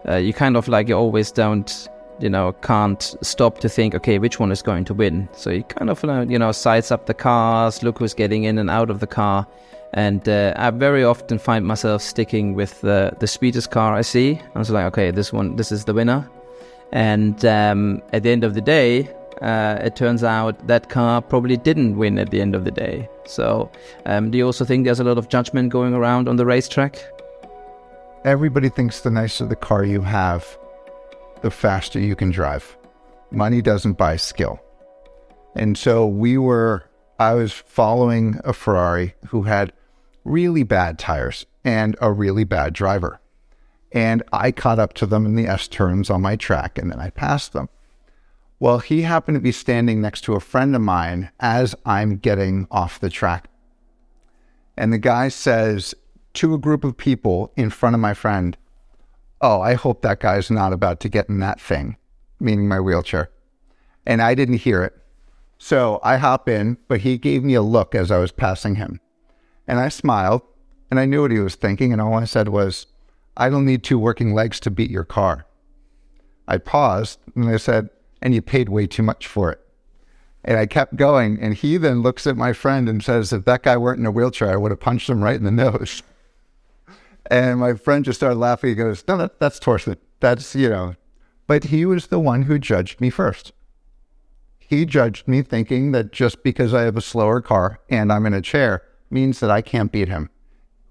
uh, 0.07 0.15
you 0.15 0.33
kind 0.33 0.57
of 0.57 0.67
like, 0.67 0.88
you 0.88 0.95
always 0.95 1.31
don't, 1.31 1.88
you 2.19 2.30
know, 2.30 2.54
can't 2.62 3.15
stop 3.21 3.60
to 3.60 3.69
think, 3.69 3.95
okay, 3.95 4.19
which 4.19 4.39
one 4.39 4.51
is 4.51 4.62
going 4.62 4.86
to 4.86 4.93
win. 4.93 5.28
So 5.34 5.49
you 5.49 5.63
kind 5.63 5.89
of, 5.89 6.04
uh, 6.04 6.25
you 6.28 6.39
know, 6.39 6.51
size 6.51 6.91
up 6.91 7.06
the 7.06 7.13
cars, 7.13 7.84
look 7.84 7.99
who's 7.99 8.13
getting 8.13 8.43
in 8.43 8.58
and 8.58 8.69
out 8.69 8.89
of 8.89 8.99
the 8.99 9.08
car. 9.08 9.47
And 9.93 10.28
uh, 10.28 10.54
I 10.58 10.71
very 10.71 11.04
often 11.04 11.39
find 11.39 11.65
myself 11.65 12.01
sticking 12.01 12.54
with 12.54 12.82
the, 12.82 13.13
the 13.19 13.28
speedest 13.28 13.71
car 13.71 13.93
I 13.93 14.01
see. 14.01 14.41
I 14.54 14.60
was 14.60 14.69
like, 14.69 14.86
okay, 14.88 15.12
this 15.12 15.32
one, 15.32 15.56
this 15.56 15.71
is 15.71 15.86
the 15.86 15.93
winner. 15.93 16.30
And 16.91 17.43
um, 17.45 18.01
at 18.12 18.23
the 18.23 18.30
end 18.30 18.43
of 18.43 18.54
the 18.54 18.62
day, 18.62 19.10
uh, 19.41 19.80
it 19.82 19.95
turns 19.95 20.23
out 20.23 20.67
that 20.67 20.89
car 20.89 21.21
probably 21.21 21.58
didn't 21.58 21.97
win 21.97 22.17
at 22.19 22.32
the 22.32 22.41
end 22.41 22.56
of 22.56 22.65
the 22.65 22.71
day. 22.71 23.10
So, 23.25 23.69
um, 24.06 24.32
do 24.32 24.38
you 24.38 24.45
also 24.45 24.65
think 24.65 24.86
there's 24.86 24.99
a 24.99 25.04
lot 25.04 25.17
of 25.17 25.30
judgment 25.30 25.71
going 25.71 25.93
around 25.93 26.30
on 26.30 26.36
the 26.36 26.45
racetrack? 26.45 27.04
Everybody 28.23 28.69
thinks 28.69 29.01
the 29.01 29.12
nicer 29.12 29.45
the 29.45 29.56
car 29.56 29.84
you 29.84 30.01
have, 30.01 30.58
the 31.45 31.51
faster 31.51 31.99
you 31.99 32.15
can 32.15 32.31
drive. 32.31 32.75
Money 33.29 33.62
doesn't 33.62 33.99
buy 33.99 34.15
skill. 34.15 34.60
And 35.55 35.77
so 35.77 36.08
we 36.08 36.39
were, 36.39 36.89
I 37.19 37.36
was 37.36 37.53
following 37.53 38.39
a 38.43 38.51
Ferrari 38.51 39.13
who 39.27 39.43
had 39.43 39.71
really 40.23 40.63
bad 40.63 40.97
tires 40.97 41.45
and 41.63 41.95
a 42.01 42.12
really 42.12 42.45
bad 42.45 42.73
driver. 42.73 43.21
And 43.91 44.23
I 44.34 44.51
caught 44.51 44.79
up 44.79 44.93
to 44.93 45.05
them 45.05 45.27
in 45.27 45.36
the 45.36 45.45
S 45.45 45.67
turns 45.67 46.10
on 46.10 46.23
my 46.23 46.36
track 46.36 46.79
and 46.79 46.89
then 46.89 46.99
I 46.99 47.12
passed 47.12 47.53
them. 47.53 47.69
Well, 48.60 48.79
he 48.79 49.03
happened 49.03 49.36
to 49.36 49.39
be 49.39 49.51
standing 49.51 50.01
next 50.01 50.21
to 50.21 50.34
a 50.34 50.39
friend 50.39 50.75
of 50.75 50.81
mine 50.81 51.29
as 51.39 51.75
I'm 51.86 52.17
getting 52.17 52.65
off 52.71 52.99
the 52.99 53.12
track. 53.12 53.51
And 54.75 54.91
the 54.91 54.97
guy 54.97 55.27
says 55.27 55.93
to 56.34 56.55
a 56.55 56.58
group 56.58 56.84
of 56.84 56.97
people 56.97 57.53
in 57.55 57.69
front 57.69 57.93
of 57.93 57.99
my 57.99 58.15
friend, 58.15 58.58
Oh, 59.47 59.62
I 59.62 59.75
hope 59.75 60.01
that 60.01 60.21
guy's 60.21 60.49
not 60.49 60.73
about 60.73 60.99
to 61.01 61.08
get 61.08 61.29
in 61.29 61.38
that 61.41 61.62
thing, 61.62 61.97
meaning 62.39 62.67
my 62.67 62.79
wheelchair. 62.79 63.29
And 64.03 64.19
I 64.19 64.34
didn't 64.34 64.58
hear 64.58 64.81
it. 64.81 64.97
So 65.60 65.99
I 66.01 66.17
hop 66.17 66.49
in, 66.49 66.79
but 66.88 67.01
he 67.01 67.19
gave 67.19 67.43
me 67.43 67.53
a 67.53 67.62
look 67.62 67.93
as 67.93 68.10
I 68.10 68.17
was 68.17 68.31
passing 68.31 68.73
him. 68.73 68.99
And 69.67 69.77
I 69.77 69.89
smiled 69.89 70.41
and 70.89 70.99
I 70.99 71.05
knew 71.05 71.21
what 71.21 71.29
he 71.29 71.38
was 71.38 71.53
thinking. 71.53 71.93
And 71.93 72.01
all 72.01 72.15
I 72.15 72.25
said 72.25 72.49
was, 72.49 72.88
I 73.38 73.51
don't 73.51 73.67
need 73.67 73.84
two 73.84 73.99
working 73.99 74.34
legs 74.34 74.60
to 74.62 74.71
beat 74.71 74.89
your 74.89 75.03
car. 75.03 75.45
I 76.47 76.58
paused 76.58 77.19
and 77.36 77.47
I 77.47 77.58
said, 77.58 77.91
and 78.23 78.34
you 78.34 78.41
paid 78.41 78.69
way 78.69 78.88
too 78.88 79.03
much 79.03 79.27
for 79.27 79.51
it. 79.51 79.60
And 80.43 80.58
I 80.58 80.65
kept 80.65 80.95
going. 80.95 81.38
And 81.39 81.53
he 81.53 81.77
then 81.77 82.01
looks 82.01 82.25
at 82.25 82.36
my 82.36 82.51
friend 82.51 82.89
and 82.89 83.03
says, 83.03 83.31
if 83.31 83.45
that 83.45 83.62
guy 83.62 83.77
weren't 83.77 83.99
in 83.99 84.08
a 84.08 84.12
wheelchair, 84.12 84.49
I 84.49 84.58
would 84.58 84.71
have 84.71 84.79
punched 84.79 85.08
him 85.08 85.23
right 85.23 85.36
in 85.36 85.43
the 85.43 85.51
nose. 85.69 86.01
And 87.27 87.59
my 87.59 87.73
friend 87.73 88.05
just 88.05 88.19
started 88.19 88.38
laughing. 88.38 88.69
He 88.69 88.75
goes, 88.75 89.03
no, 89.07 89.17
that, 89.17 89.39
that's 89.39 89.59
Torsten. 89.59 89.97
That's, 90.19 90.55
you 90.55 90.69
know, 90.69 90.95
but 91.47 91.65
he 91.65 91.85
was 91.85 92.07
the 92.07 92.19
one 92.19 92.43
who 92.43 92.59
judged 92.59 93.01
me 93.01 93.09
first. 93.09 93.51
He 94.57 94.85
judged 94.85 95.27
me 95.27 95.41
thinking 95.41 95.91
that 95.91 96.11
just 96.11 96.43
because 96.43 96.73
I 96.73 96.81
have 96.83 96.97
a 96.97 97.01
slower 97.01 97.41
car 97.41 97.79
and 97.89 98.11
I'm 98.11 98.25
in 98.25 98.33
a 98.33 98.41
chair 98.41 98.81
means 99.09 99.39
that 99.39 99.51
I 99.51 99.61
can't 99.61 99.91
beat 99.91 100.07
him. 100.07 100.29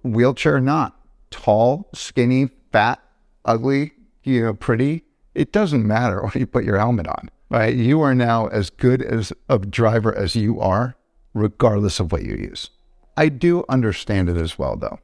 Wheelchair 0.03 0.61
not. 0.61 0.97
Tall, 1.31 1.89
skinny, 1.93 2.51
fat, 2.71 3.01
ugly, 3.45 3.93
you 4.23 4.45
know, 4.45 4.55
pretty. 4.55 5.03
It 5.35 5.53
doesn't 5.53 5.87
matter 5.87 6.23
when 6.23 6.33
you 6.37 6.47
put 6.47 6.65
your 6.65 6.79
helmet 6.79 7.09
on, 7.09 7.31
right? 7.51 7.75
You 7.75 8.01
are 8.03 8.15
now 8.15 8.47
as 8.47 8.71
good 8.71 9.03
as 9.03 9.33
a 9.49 9.59
driver 9.59 10.17
as 10.17 10.37
you 10.37 10.61
are, 10.61 10.97
regardless 11.33 11.99
of 11.99 12.13
what 12.13 12.23
you 12.23 12.37
use. 12.37 12.71
I 13.17 13.29
do 13.29 13.65
understand 13.69 14.29
it 14.29 14.37
as 14.37 14.59
well, 14.59 14.77
though. 14.77 15.01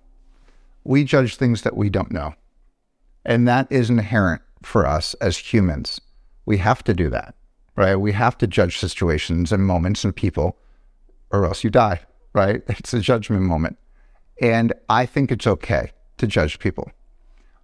We 0.84 1.04
judge 1.04 1.36
things 1.36 1.62
that 1.62 1.76
we 1.76 1.90
don't 1.90 2.12
know. 2.12 2.34
And 3.24 3.46
that 3.46 3.70
is 3.70 3.90
inherent 3.90 4.42
for 4.62 4.86
us 4.86 5.14
as 5.14 5.36
humans. 5.36 6.00
We 6.46 6.58
have 6.58 6.82
to 6.84 6.94
do 6.94 7.10
that, 7.10 7.34
right? 7.76 7.96
We 7.96 8.12
have 8.12 8.38
to 8.38 8.46
judge 8.46 8.78
situations 8.78 9.52
and 9.52 9.66
moments 9.66 10.04
and 10.04 10.14
people, 10.14 10.58
or 11.30 11.44
else 11.44 11.62
you 11.62 11.70
die, 11.70 12.00
right? 12.32 12.62
It's 12.68 12.94
a 12.94 13.00
judgment 13.00 13.42
moment. 13.42 13.78
And 14.40 14.72
I 14.88 15.06
think 15.06 15.30
it's 15.30 15.46
okay 15.46 15.92
to 16.18 16.26
judge 16.26 16.58
people. 16.58 16.90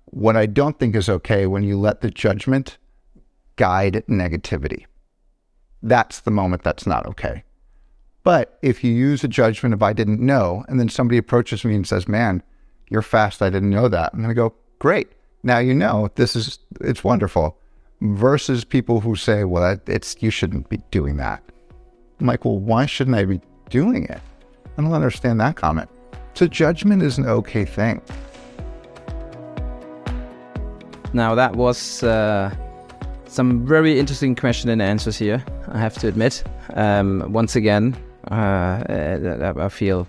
What 0.07 0.37
I 0.37 0.47
don't 0.47 0.79
think 0.79 0.95
is 0.95 1.09
okay 1.09 1.47
when 1.47 1.63
you 1.63 1.79
let 1.79 2.01
the 2.01 2.11
judgment 2.11 2.79
guide 3.57 4.05
negativity. 4.09 4.85
That's 5.83 6.21
the 6.21 6.31
moment 6.31 6.63
that's 6.63 6.87
not 6.87 7.07
okay. 7.07 7.45
But 8.23 8.59
if 8.63 8.83
you 8.83 8.93
use 8.93 9.25
a 9.25 9.29
judgment 9.29 9.73
of 9.73 9.83
I 9.83 9.93
didn't 9.93 10.21
know, 10.21 10.65
and 10.69 10.79
then 10.79 10.89
somebody 10.89 11.17
approaches 11.17 11.65
me 11.65 11.75
and 11.75 11.87
says, 11.87 12.09
Man, 12.09 12.43
you're 12.89 13.03
fast, 13.03 13.43
I 13.43 13.51
didn't 13.51 13.71
know 13.71 13.89
that. 13.89 14.13
I'm 14.13 14.21
gonna 14.21 14.35
go, 14.35 14.55
Great. 14.79 15.09
Now 15.43 15.59
you 15.59 15.75
know 15.75 16.11
this 16.17 16.37
is 16.37 16.59
it's 16.81 17.03
wonderful. 17.05 17.59
Versus 18.03 18.65
people 18.65 19.01
who 19.01 19.17
say, 19.17 19.45
Well, 19.45 19.79
it's 19.87 20.17
you 20.21 20.31
shouldn't 20.31 20.69
be 20.69 20.79
doing 20.91 21.17
that. 21.17 21.43
I'm 22.21 22.27
like, 22.27 22.45
well, 22.45 22.59
why 22.59 22.87
shouldn't 22.87 23.17
I 23.17 23.25
be 23.25 23.41
doing 23.69 24.05
it? 24.05 24.21
I 24.79 24.83
don't 24.83 24.93
understand 24.93 25.41
that 25.41 25.57
comment. 25.57 25.89
So 26.35 26.47
judgment 26.47 27.03
is 27.03 27.19
an 27.19 27.27
okay 27.27 27.65
thing. 27.65 28.01
Now 31.13 31.35
that 31.35 31.57
was 31.57 32.03
uh, 32.03 32.55
some 33.27 33.67
very 33.67 33.99
interesting 33.99 34.35
question 34.35 34.71
and 34.71 34.83
answers 34.83 35.17
here. 35.17 35.45
I 35.69 35.79
have 35.79 35.95
to 35.99 36.09
admit. 36.09 36.45
Um, 36.75 37.33
once 37.33 37.57
again, 37.57 37.97
uh, 38.31 39.55
I 39.59 39.69
feel 39.69 40.07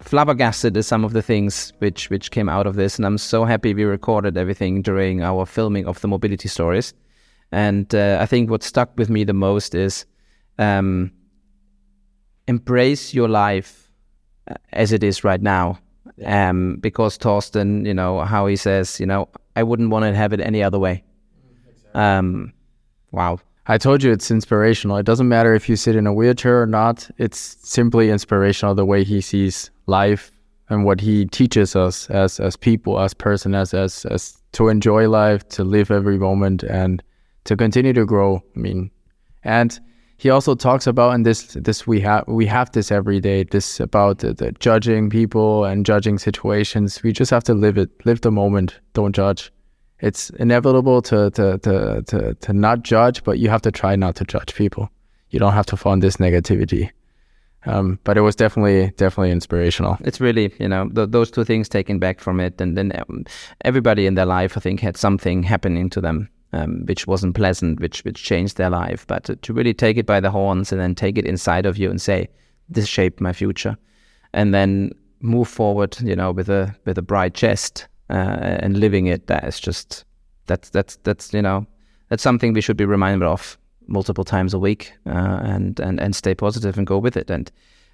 flabbergasted 0.00 0.76
at 0.76 0.84
some 0.84 1.04
of 1.04 1.12
the 1.12 1.22
things 1.22 1.72
which 1.78 2.10
which 2.10 2.30
came 2.30 2.48
out 2.48 2.66
of 2.66 2.76
this, 2.76 2.96
and 2.98 3.06
I'm 3.06 3.18
so 3.18 3.44
happy 3.44 3.74
we 3.74 3.84
recorded 3.84 4.36
everything 4.36 4.82
during 4.82 5.22
our 5.22 5.46
filming 5.46 5.86
of 5.86 6.00
the 6.00 6.08
mobility 6.08 6.48
stories. 6.48 6.94
And 7.50 7.94
uh, 7.94 8.18
I 8.20 8.26
think 8.26 8.50
what 8.50 8.62
stuck 8.62 8.90
with 8.98 9.08
me 9.08 9.24
the 9.24 9.32
most 9.32 9.74
is 9.74 10.06
um, 10.58 11.12
embrace 12.46 13.14
your 13.14 13.28
life 13.28 13.90
uh, 14.50 14.54
as 14.72 14.92
it 14.92 15.02
is 15.02 15.24
right 15.24 15.40
now. 15.40 15.78
Um, 16.24 16.78
because 16.80 17.16
Torsten, 17.16 17.86
you 17.86 17.94
know, 17.94 18.20
how 18.20 18.46
he 18.46 18.56
says, 18.56 18.98
you 18.98 19.06
know, 19.06 19.28
I 19.54 19.62
wouldn't 19.62 19.90
want 19.90 20.04
to 20.04 20.14
have 20.14 20.32
it 20.32 20.40
any 20.40 20.64
other 20.64 20.78
way. 20.78 21.04
Um, 21.94 22.52
wow. 23.12 23.38
I 23.70 23.76
told 23.76 24.02
you 24.02 24.10
it's 24.10 24.30
inspirational. 24.30 24.96
It 24.96 25.04
doesn't 25.04 25.28
matter 25.28 25.54
if 25.54 25.68
you 25.68 25.76
sit 25.76 25.94
in 25.94 26.06
a 26.06 26.12
wheelchair 26.12 26.62
or 26.62 26.66
not. 26.66 27.10
It's 27.18 27.58
simply 27.62 28.08
inspirational 28.08 28.74
the 28.74 28.86
way 28.86 29.04
he 29.04 29.20
sees 29.20 29.70
life 29.86 30.32
and 30.70 30.86
what 30.86 31.02
he 31.02 31.26
teaches 31.26 31.76
us 31.76 32.08
as 32.08 32.40
as 32.40 32.56
people, 32.56 32.98
as 32.98 33.12
person, 33.12 33.54
as 33.54 33.74
as 33.74 34.06
as 34.06 34.38
to 34.52 34.68
enjoy 34.68 35.10
life, 35.10 35.46
to 35.50 35.64
live 35.64 35.90
every 35.90 36.18
moment, 36.18 36.62
and 36.62 37.02
to 37.44 37.56
continue 37.56 37.92
to 37.92 38.06
grow. 38.06 38.42
I 38.56 38.58
mean, 38.58 38.90
and 39.44 39.78
he 40.16 40.30
also 40.30 40.54
talks 40.54 40.86
about 40.86 41.14
and 41.14 41.26
this 41.26 41.52
this 41.52 41.86
we 41.86 42.00
have 42.00 42.24
we 42.26 42.46
have 42.46 42.72
this 42.72 42.90
every 42.90 43.20
day. 43.20 43.44
This 43.44 43.80
about 43.80 44.20
the, 44.20 44.32
the 44.32 44.52
judging 44.52 45.10
people 45.10 45.66
and 45.66 45.84
judging 45.84 46.18
situations. 46.18 47.02
We 47.02 47.12
just 47.12 47.30
have 47.30 47.44
to 47.44 47.54
live 47.54 47.76
it, 47.76 47.90
live 48.06 48.22
the 48.22 48.30
moment. 48.30 48.80
Don't 48.94 49.14
judge. 49.14 49.52
It's 50.00 50.30
inevitable 50.30 51.02
to 51.02 51.30
to 51.30 51.58
to 51.58 52.02
to 52.02 52.34
to 52.34 52.52
not 52.52 52.82
judge, 52.82 53.24
but 53.24 53.38
you 53.38 53.48
have 53.48 53.62
to 53.62 53.72
try 53.72 53.96
not 53.96 54.16
to 54.16 54.24
judge 54.24 54.54
people. 54.54 54.90
You 55.30 55.38
don't 55.38 55.52
have 55.52 55.66
to 55.66 55.90
in 55.90 56.00
this 56.00 56.16
negativity. 56.16 56.90
Um, 57.66 57.98
but 58.04 58.16
it 58.16 58.20
was 58.20 58.36
definitely 58.36 58.92
definitely 58.96 59.32
inspirational. 59.32 59.98
It's 60.00 60.20
really 60.20 60.54
you 60.60 60.68
know 60.68 60.88
th- 60.88 61.10
those 61.10 61.30
two 61.30 61.44
things 61.44 61.68
taken 61.68 61.98
back 61.98 62.20
from 62.20 62.40
it, 62.40 62.60
and 62.60 62.76
then 62.78 62.92
um, 62.94 63.24
everybody 63.64 64.06
in 64.06 64.14
their 64.14 64.26
life 64.26 64.56
I 64.56 64.60
think 64.60 64.80
had 64.80 64.96
something 64.96 65.42
happening 65.42 65.90
to 65.90 66.00
them 66.00 66.28
um, 66.52 66.84
which 66.86 67.06
wasn't 67.06 67.34
pleasant, 67.34 67.80
which 67.80 68.04
which 68.04 68.22
changed 68.22 68.56
their 68.56 68.70
life. 68.70 69.06
But 69.06 69.24
to, 69.24 69.36
to, 69.36 69.52
really 69.52 69.74
take 69.74 69.96
it 69.96 70.06
by 70.06 70.20
the 70.20 70.30
horns 70.30 70.72
and 70.72 70.80
then 70.80 70.94
take 70.94 71.18
it 71.18 71.26
inside 71.26 71.66
of 71.66 71.76
you 71.76 71.90
and 71.90 72.00
say, 72.00 72.28
"This 72.68 72.86
shaped 72.86 73.20
my 73.20 73.32
future," 73.32 73.76
and 74.32 74.54
then 74.54 74.92
move 75.20 75.48
forward, 75.48 75.96
you 76.00 76.16
know, 76.16 76.30
with 76.30 76.48
a 76.48 76.74
with 76.84 76.98
a 76.98 77.02
bright 77.02 77.34
chest 77.34 77.88
uh, 78.10 78.58
and 78.62 78.78
living 78.78 79.06
it. 79.06 79.26
That 79.26 79.44
is 79.44 79.60
just 79.60 80.04
that's 80.46 80.70
that's 80.70 80.96
that's 81.04 81.32
you 81.32 81.42
know 81.42 81.66
that's 82.08 82.22
something 82.22 82.52
we 82.52 82.60
should 82.60 82.76
be 82.76 82.84
reminded 82.84 83.26
of 83.26 83.58
multiple 83.86 84.24
times 84.24 84.54
a 84.54 84.58
week 84.58 84.92
uh, 85.06 85.40
and 85.42 85.80
and 85.80 86.00
and 86.00 86.14
stay 86.14 86.34
positive 86.34 86.78
and 86.78 86.86
go 86.86 86.98
with 86.98 87.16
it. 87.16 87.30
And 87.30 87.50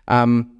um, 0.08 0.50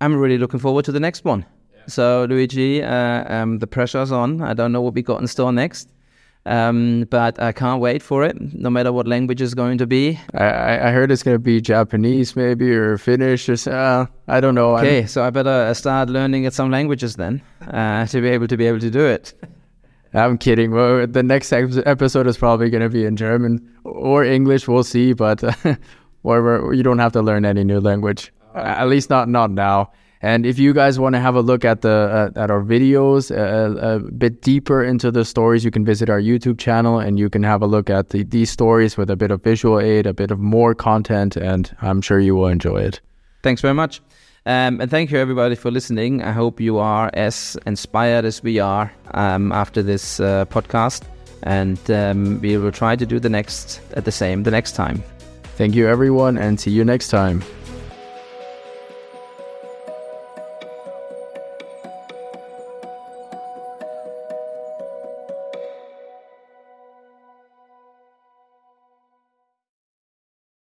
I'm 0.00 0.16
really 0.16 0.38
looking 0.38 0.60
forward 0.60 0.84
to 0.84 0.92
the 0.92 1.00
next 1.00 1.24
one. 1.24 1.44
Yeah. 1.74 1.82
So 1.86 2.26
Luigi, 2.28 2.82
uh, 2.82 3.34
um, 3.34 3.58
the 3.58 3.66
pressure's 3.66 4.12
on. 4.12 4.42
I 4.42 4.54
don't 4.54 4.72
know 4.72 4.80
what 4.80 4.94
we 4.94 5.02
got 5.02 5.20
in 5.20 5.26
store 5.26 5.52
next. 5.52 5.88
Um, 6.46 7.06
but 7.10 7.40
I 7.42 7.52
can't 7.52 7.80
wait 7.80 8.02
for 8.02 8.24
it, 8.24 8.36
no 8.54 8.70
matter 8.70 8.90
what 8.90 9.06
language 9.06 9.42
is 9.42 9.54
going 9.54 9.76
to 9.78 9.86
be. 9.86 10.18
I, 10.34 10.88
I 10.88 10.90
heard 10.92 11.10
it's 11.10 11.22
going 11.22 11.34
to 11.34 11.38
be 11.38 11.60
Japanese, 11.60 12.36
maybe, 12.36 12.70
or 12.72 12.96
Finnish, 12.96 13.48
or 13.48 13.70
uh, 13.70 14.06
I 14.28 14.40
don't 14.40 14.54
know. 14.54 14.76
Okay, 14.78 15.00
I'm... 15.00 15.08
so 15.08 15.22
I 15.22 15.30
better 15.30 15.50
uh, 15.50 15.74
start 15.74 16.08
learning 16.08 16.48
some 16.50 16.70
languages 16.70 17.16
then 17.16 17.42
uh, 17.66 18.06
to 18.06 18.20
be 18.22 18.28
able 18.28 18.48
to 18.48 18.56
be 18.56 18.66
able 18.66 18.80
to 18.80 18.90
do 18.90 19.04
it. 19.04 19.34
I'm 20.14 20.38
kidding. 20.38 20.70
Well, 20.70 21.06
the 21.06 21.22
next 21.22 21.52
episode 21.52 22.26
is 22.26 22.38
probably 22.38 22.70
going 22.70 22.82
to 22.82 22.88
be 22.88 23.04
in 23.04 23.16
German 23.16 23.70
or 23.84 24.24
English. 24.24 24.66
We'll 24.66 24.84
see, 24.84 25.12
but 25.12 25.42
whatever, 26.22 26.72
you 26.72 26.82
don't 26.82 26.98
have 26.98 27.12
to 27.12 27.22
learn 27.22 27.44
any 27.44 27.62
new 27.62 27.80
language. 27.80 28.32
At 28.54 28.88
least 28.88 29.10
not 29.10 29.28
not 29.28 29.50
now. 29.50 29.92
And 30.20 30.44
if 30.44 30.58
you 30.58 30.74
guys 30.74 30.98
want 30.98 31.14
to 31.14 31.20
have 31.20 31.36
a 31.36 31.40
look 31.40 31.64
at 31.64 31.82
the 31.82 32.32
uh, 32.36 32.40
at 32.40 32.50
our 32.50 32.62
videos 32.62 33.30
uh, 33.30 33.78
a 33.78 33.98
bit 34.00 34.42
deeper 34.42 34.82
into 34.82 35.10
the 35.10 35.24
stories, 35.24 35.64
you 35.64 35.70
can 35.70 35.84
visit 35.84 36.10
our 36.10 36.20
YouTube 36.20 36.58
channel 36.58 36.98
and 36.98 37.18
you 37.18 37.30
can 37.30 37.44
have 37.44 37.62
a 37.62 37.66
look 37.66 37.88
at 37.88 38.10
the, 38.10 38.24
these 38.24 38.50
stories 38.50 38.96
with 38.96 39.10
a 39.10 39.16
bit 39.16 39.30
of 39.30 39.42
visual 39.42 39.78
aid, 39.78 40.06
a 40.06 40.14
bit 40.14 40.30
of 40.30 40.40
more 40.40 40.74
content, 40.74 41.36
and 41.36 41.74
I'm 41.82 42.00
sure 42.00 42.18
you 42.18 42.34
will 42.34 42.48
enjoy 42.48 42.78
it. 42.78 43.00
Thanks 43.42 43.62
very 43.62 43.74
much. 43.74 44.00
Um, 44.46 44.80
and 44.80 44.90
thank 44.90 45.10
you 45.10 45.18
everybody 45.18 45.54
for 45.54 45.70
listening. 45.70 46.22
I 46.22 46.32
hope 46.32 46.60
you 46.60 46.78
are 46.78 47.10
as 47.12 47.56
inspired 47.66 48.24
as 48.24 48.42
we 48.42 48.58
are 48.58 48.90
um, 49.12 49.52
after 49.52 49.82
this 49.82 50.20
uh, 50.20 50.46
podcast, 50.46 51.02
and 51.42 51.78
um, 51.90 52.40
we 52.40 52.56
will 52.56 52.72
try 52.72 52.96
to 52.96 53.06
do 53.06 53.20
the 53.20 53.28
next 53.28 53.80
at 53.92 54.04
the 54.04 54.12
same 54.12 54.42
the 54.42 54.50
next 54.50 54.72
time. 54.72 55.02
Thank 55.56 55.74
you 55.74 55.86
everyone, 55.86 56.38
and 56.38 56.58
see 56.58 56.70
you 56.70 56.84
next 56.84 57.08
time. 57.08 57.42